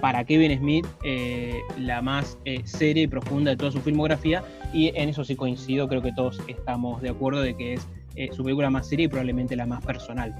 para 0.00 0.24
Kevin 0.24 0.58
Smith 0.58 0.86
eh, 1.04 1.60
la 1.78 2.02
más 2.02 2.38
eh, 2.44 2.62
seria 2.64 3.02
y 3.02 3.06
profunda 3.06 3.50
de 3.50 3.56
toda 3.56 3.72
su 3.72 3.80
filmografía 3.80 4.42
y 4.72 4.88
en 4.94 5.08
eso 5.08 5.24
sí 5.24 5.36
coincido, 5.36 5.88
creo 5.88 6.02
que 6.02 6.12
todos 6.12 6.40
estamos 6.48 7.00
de 7.02 7.10
acuerdo 7.10 7.40
de 7.40 7.56
que 7.56 7.74
es 7.74 7.88
eh, 8.14 8.28
su 8.32 8.44
película 8.44 8.70
más 8.70 8.88
seria 8.88 9.06
y 9.06 9.08
probablemente 9.08 9.56
la 9.56 9.66
más 9.66 9.84
personal. 9.84 10.34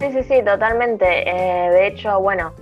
Sí, 0.00 0.12
sí, 0.12 0.22
sí, 0.22 0.42
totalmente. 0.44 1.04
de 1.04 1.86
hecho, 1.86 2.20
bueno, 2.20 2.52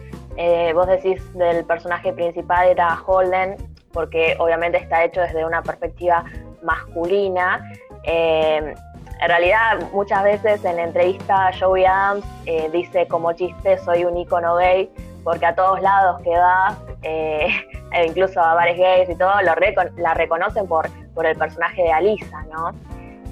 vos 0.74 0.86
decís 0.86 1.20
del 1.34 1.64
personaje 1.64 2.12
principal 2.12 2.68
era 2.68 2.98
Holden, 3.06 3.56
porque 3.92 4.36
obviamente 4.38 4.78
está 4.78 5.04
hecho 5.04 5.20
desde 5.20 5.44
una 5.44 5.62
perspectiva 5.62 6.24
masculina. 6.62 7.62
en 8.04 8.74
realidad, 9.28 9.80
muchas 9.92 10.24
veces 10.24 10.64
en 10.64 10.76
la 10.76 10.84
entrevista 10.84 11.50
Joey 11.58 11.84
Adams 11.84 12.24
dice 12.72 13.06
como 13.08 13.32
chiste, 13.32 13.78
soy 13.78 14.04
un 14.04 14.16
icono 14.16 14.56
gay, 14.56 14.90
porque 15.26 15.44
a 15.44 15.56
todos 15.56 15.82
lados 15.82 16.22
que 16.22 16.30
va, 16.30 16.78
eh, 17.02 17.48
e 17.92 18.06
incluso 18.06 18.40
a 18.40 18.54
bares 18.54 18.78
gays 18.78 19.10
y 19.10 19.16
todo, 19.16 19.32
la 19.42 20.14
reconocen 20.14 20.68
por, 20.68 20.88
por 21.14 21.26
el 21.26 21.36
personaje 21.36 21.82
de 21.82 21.90
Alisa, 21.92 22.44
¿no? 22.52 22.70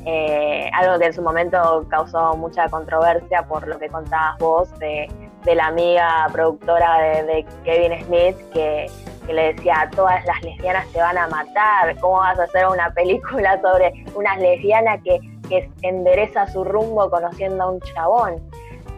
Eh, 0.06 0.70
algo 0.74 0.98
que 0.98 1.06
en 1.06 1.12
su 1.14 1.22
momento 1.22 1.86
causó 1.88 2.36
mucha 2.36 2.68
controversia 2.68 3.42
por 3.44 3.66
lo 3.66 3.78
que 3.78 3.88
contabas 3.88 4.38
vos 4.38 4.78
de, 4.78 5.08
la 5.46 5.66
amiga 5.66 6.26
productora 6.32 7.22
de, 7.22 7.46
Kevin 7.64 8.04
Smith 8.04 8.36
que, 8.52 8.90
le 9.28 9.54
decía 9.54 9.88
todas 9.96 10.22
las 10.26 10.42
lesbianas 10.42 10.86
te 10.92 10.98
van 10.98 11.16
a 11.16 11.26
matar, 11.28 11.98
¿cómo 12.00 12.18
vas 12.18 12.38
a 12.38 12.42
hacer 12.42 12.66
una 12.66 12.90
película 12.90 13.58
sobre 13.62 14.04
una 14.14 14.36
lesbiana 14.36 15.00
que, 15.00 15.18
que 15.48 15.70
endereza 15.80 16.46
su 16.48 16.62
rumbo 16.64 17.08
conociendo 17.08 17.64
a 17.64 17.70
un 17.70 17.80
chabón? 17.80 18.42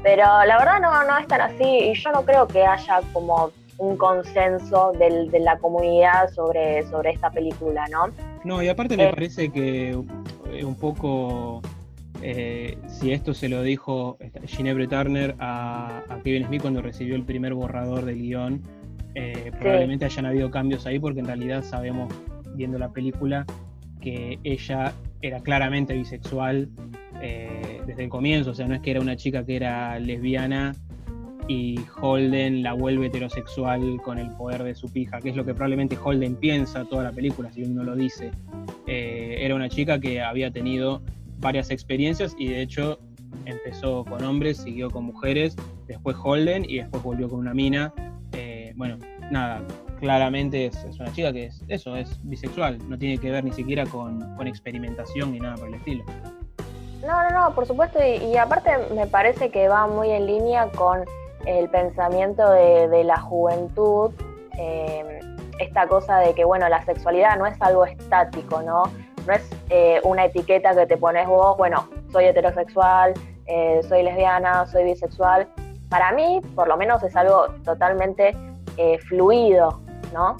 Pero 0.02 0.24
la 0.44 0.58
verdad 0.58 0.80
no, 0.80 1.04
no 1.04 1.18
es 1.18 1.28
tan 1.28 1.40
así 1.40 1.90
y 1.90 1.94
yo 1.94 2.10
no 2.10 2.22
creo 2.22 2.48
que 2.48 2.64
haya 2.64 3.00
como 3.12 3.52
un 3.78 3.96
consenso 3.96 4.92
del, 4.98 5.30
de 5.30 5.40
la 5.40 5.58
comunidad 5.58 6.30
sobre, 6.30 6.86
sobre 6.88 7.10
esta 7.10 7.30
película, 7.30 7.84
¿no? 7.90 8.10
No, 8.44 8.62
y 8.62 8.68
aparte 8.68 8.96
me 8.96 9.04
eh, 9.04 9.10
parece 9.10 9.50
que 9.50 9.98
un 10.64 10.76
poco, 10.76 11.62
eh, 12.22 12.78
si 12.88 13.12
esto 13.12 13.34
se 13.34 13.48
lo 13.48 13.62
dijo 13.62 14.18
Ginebra 14.46 14.86
Turner 14.86 15.34
a, 15.38 16.02
Kevin 16.24 16.46
Smith 16.46 16.62
cuando 16.62 16.82
recibió 16.82 17.14
el 17.14 17.22
primer 17.22 17.54
borrador 17.54 18.04
del 18.04 18.18
guion, 18.18 18.62
probablemente 19.58 20.04
hayan 20.04 20.26
habido 20.26 20.50
cambios 20.50 20.84
ahí 20.86 20.98
porque 20.98 21.20
en 21.20 21.26
realidad 21.26 21.64
sabemos, 21.64 22.12
viendo 22.54 22.78
la 22.78 22.90
película, 22.90 23.46
que 24.00 24.38
ella 24.44 24.92
era 25.22 25.40
claramente 25.40 25.94
bisexual 25.94 26.68
eh, 27.22 27.80
desde 27.86 28.04
el 28.04 28.08
comienzo, 28.08 28.50
o 28.50 28.54
sea, 28.54 28.66
no 28.66 28.74
es 28.74 28.80
que 28.80 28.90
era 28.90 29.00
una 29.00 29.16
chica 29.16 29.44
que 29.44 29.56
era 29.56 29.98
lesbiana 29.98 30.74
y 31.48 31.78
Holden 32.00 32.62
la 32.62 32.72
vuelve 32.72 33.06
heterosexual 33.06 34.00
con 34.02 34.18
el 34.18 34.30
poder 34.32 34.62
de 34.64 34.74
su 34.74 34.92
pija, 34.92 35.20
que 35.20 35.30
es 35.30 35.36
lo 35.36 35.44
que 35.44 35.54
probablemente 35.54 35.96
Holden 35.96 36.36
piensa 36.36 36.84
toda 36.84 37.04
la 37.04 37.12
película, 37.12 37.52
si 37.52 37.62
uno 37.62 37.84
lo 37.84 37.94
dice. 37.94 38.30
Eh, 38.86 39.36
era 39.40 39.54
una 39.54 39.68
chica 39.68 40.00
que 40.00 40.20
había 40.20 40.50
tenido 40.50 41.02
varias 41.38 41.70
experiencias 41.70 42.34
y 42.38 42.48
de 42.48 42.62
hecho 42.62 42.98
empezó 43.44 44.04
con 44.04 44.24
hombres, 44.24 44.58
siguió 44.58 44.90
con 44.90 45.04
mujeres, 45.04 45.56
después 45.86 46.16
Holden 46.22 46.64
y 46.68 46.78
después 46.78 47.02
volvió 47.02 47.28
con 47.28 47.40
una 47.40 47.54
mina. 47.54 47.92
Eh, 48.32 48.72
bueno, 48.76 48.98
nada, 49.30 49.62
claramente 50.00 50.66
es, 50.66 50.84
una 50.98 51.12
chica 51.12 51.32
que 51.32 51.46
es 51.46 51.62
eso, 51.68 51.96
es 51.96 52.18
bisexual, 52.24 52.78
no 52.88 52.98
tiene 52.98 53.18
que 53.18 53.30
ver 53.30 53.44
ni 53.44 53.52
siquiera 53.52 53.84
con, 53.86 54.36
con 54.36 54.46
experimentación 54.46 55.32
ni 55.32 55.40
nada 55.40 55.54
por 55.56 55.68
el 55.68 55.74
estilo. 55.74 56.04
No, 57.06 57.22
no, 57.22 57.30
no, 57.30 57.54
por 57.54 57.66
supuesto, 57.66 57.98
y, 58.02 58.36
aparte 58.36 58.70
me 58.94 59.06
parece 59.06 59.50
que 59.50 59.68
va 59.68 59.86
muy 59.86 60.10
en 60.10 60.26
línea 60.26 60.68
con 60.70 61.04
el 61.46 61.68
pensamiento 61.70 62.50
de, 62.50 63.04
la 63.04 63.18
juventud, 63.20 64.12
em, 64.52 65.06
esta 65.58 65.86
cosa 65.86 66.18
de 66.18 66.34
que, 66.34 66.44
bueno, 66.44 66.68
la 66.68 66.84
sexualidad 66.84 67.38
no 67.38 67.46
es 67.46 67.60
algo 67.62 67.86
estático, 67.86 68.62
¿no? 68.62 68.84
No 69.26 69.32
es 69.32 69.48
eh, 69.70 70.00
una 70.04 70.26
etiqueta 70.26 70.74
que 70.74 70.86
te 70.86 70.96
pones 70.96 71.26
vos, 71.26 71.56
bueno, 71.56 71.88
soy 72.12 72.26
heterosexual, 72.26 73.14
eh, 73.46 73.80
soy 73.88 74.02
lesbiana, 74.02 74.66
soy 74.66 74.84
bisexual. 74.84 75.48
Para 75.88 76.12
mí, 76.12 76.42
por 76.54 76.68
lo 76.68 76.76
menos, 76.76 77.02
es 77.02 77.14
algo 77.16 77.46
totalmente 77.64 78.36
eh, 78.76 78.98
fluido, 78.98 79.80
¿no? 80.12 80.36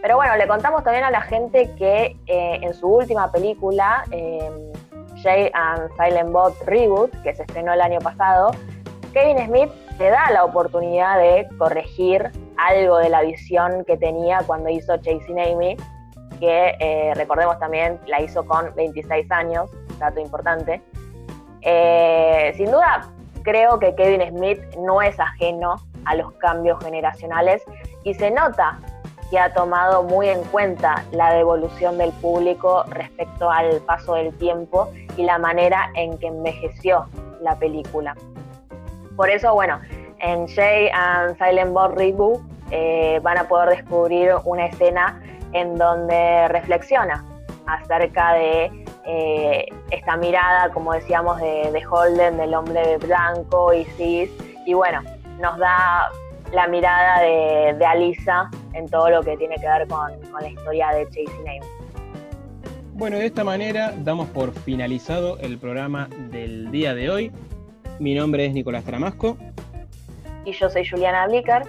pero 0.00 0.14
bueno, 0.14 0.36
le 0.36 0.46
contamos 0.46 0.84
también 0.84 1.02
a 1.02 1.10
la 1.10 1.22
gente 1.22 1.74
que 1.76 2.16
en 2.28 2.72
su 2.72 2.86
última 2.86 3.32
película, 3.32 4.04
Jay 5.16 5.50
and 5.52 5.90
Silent 5.96 6.30
Bot 6.30 6.54
Reboot, 6.66 7.10
que 7.22 7.34
se 7.34 7.42
estrenó 7.42 7.72
el 7.72 7.80
año 7.80 7.98
pasado, 7.98 8.52
Kevin 9.16 9.46
Smith 9.46 9.70
le 9.98 10.10
da 10.10 10.30
la 10.30 10.44
oportunidad 10.44 11.18
de 11.18 11.48
corregir 11.56 12.30
algo 12.58 12.98
de 12.98 13.08
la 13.08 13.22
visión 13.22 13.82
que 13.86 13.96
tenía 13.96 14.42
cuando 14.46 14.68
hizo 14.68 14.94
Chasing 14.98 15.40
Amy, 15.40 15.74
que 16.38 16.74
eh, 16.78 17.14
recordemos 17.14 17.58
también 17.58 17.98
la 18.08 18.20
hizo 18.20 18.44
con 18.44 18.74
26 18.74 19.32
años, 19.32 19.70
dato 19.98 20.20
importante. 20.20 20.82
Eh, 21.62 22.52
sin 22.58 22.70
duda, 22.70 23.10
creo 23.42 23.78
que 23.78 23.94
Kevin 23.94 24.36
Smith 24.36 24.60
no 24.80 25.00
es 25.00 25.18
ajeno 25.18 25.76
a 26.04 26.14
los 26.14 26.30
cambios 26.34 26.84
generacionales 26.84 27.62
y 28.04 28.12
se 28.12 28.30
nota 28.30 28.78
que 29.30 29.38
ha 29.38 29.50
tomado 29.54 30.02
muy 30.02 30.28
en 30.28 30.42
cuenta 30.44 31.06
la 31.12 31.32
devolución 31.32 31.96
del 31.96 32.12
público 32.12 32.84
respecto 32.90 33.50
al 33.50 33.80
paso 33.80 34.12
del 34.12 34.36
tiempo 34.36 34.92
y 35.16 35.22
la 35.22 35.38
manera 35.38 35.90
en 35.94 36.18
que 36.18 36.26
envejeció 36.26 37.06
la 37.40 37.58
película. 37.58 38.14
Por 39.16 39.30
eso, 39.30 39.54
bueno, 39.54 39.80
en 40.20 40.46
Jay 40.48 40.88
and 40.92 41.36
Silent 41.38 41.72
Bob 41.72 41.96
Reboot 41.96 42.40
eh, 42.70 43.18
van 43.22 43.38
a 43.38 43.48
poder 43.48 43.70
descubrir 43.76 44.32
una 44.44 44.66
escena 44.66 45.20
en 45.52 45.76
donde 45.76 46.48
reflexiona 46.48 47.24
acerca 47.66 48.34
de 48.34 48.70
eh, 49.06 49.66
esta 49.90 50.16
mirada, 50.16 50.70
como 50.72 50.92
decíamos, 50.92 51.40
de, 51.40 51.82
Holden, 51.88 52.36
del 52.36 52.54
hombre 52.54 52.98
blanco 52.98 53.72
y 53.72 53.84
cis, 53.96 54.30
y 54.64 54.74
bueno, 54.74 55.02
nos 55.40 55.56
da 55.58 56.10
la 56.52 56.66
mirada 56.66 57.20
de, 57.20 57.84
Alisa 57.84 58.50
en 58.72 58.88
todo 58.88 59.10
lo 59.10 59.22
que 59.22 59.36
tiene 59.36 59.56
que 59.56 59.66
ver 59.66 59.86
con, 59.88 60.12
la 60.40 60.48
historia 60.48 60.88
de 60.90 61.04
Chasing 61.06 61.48
Amy. 61.48 61.60
Bueno, 62.94 63.18
de 63.18 63.26
esta 63.26 63.44
manera 63.44 63.92
damos 63.96 64.28
por 64.28 64.52
finalizado 64.52 65.38
el 65.38 65.58
programa 65.58 66.08
del 66.30 66.70
día 66.70 66.94
de 66.94 67.10
hoy. 67.10 67.32
Mi 67.98 68.14
nombre 68.14 68.46
es 68.46 68.52
Nicolás 68.52 68.84
Tramasco. 68.84 69.36
Y 70.44 70.52
yo 70.52 70.68
soy 70.68 70.86
Juliana 70.86 71.26
Blicker. 71.26 71.62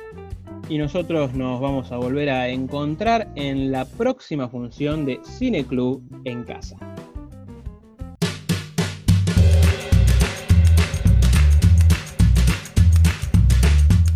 Y 0.70 0.78
nosotros 0.78 1.34
nos 1.34 1.62
vamos 1.62 1.92
a 1.92 1.98
volver 1.98 2.30
a 2.30 2.50
encontrar 2.50 3.30
en 3.36 3.72
la 3.72 3.86
próxima 3.86 4.50
función 4.50 5.06
de 5.06 5.20
Cine 5.24 5.66
Club 5.66 6.04
en 6.26 6.44
casa. 6.44 6.78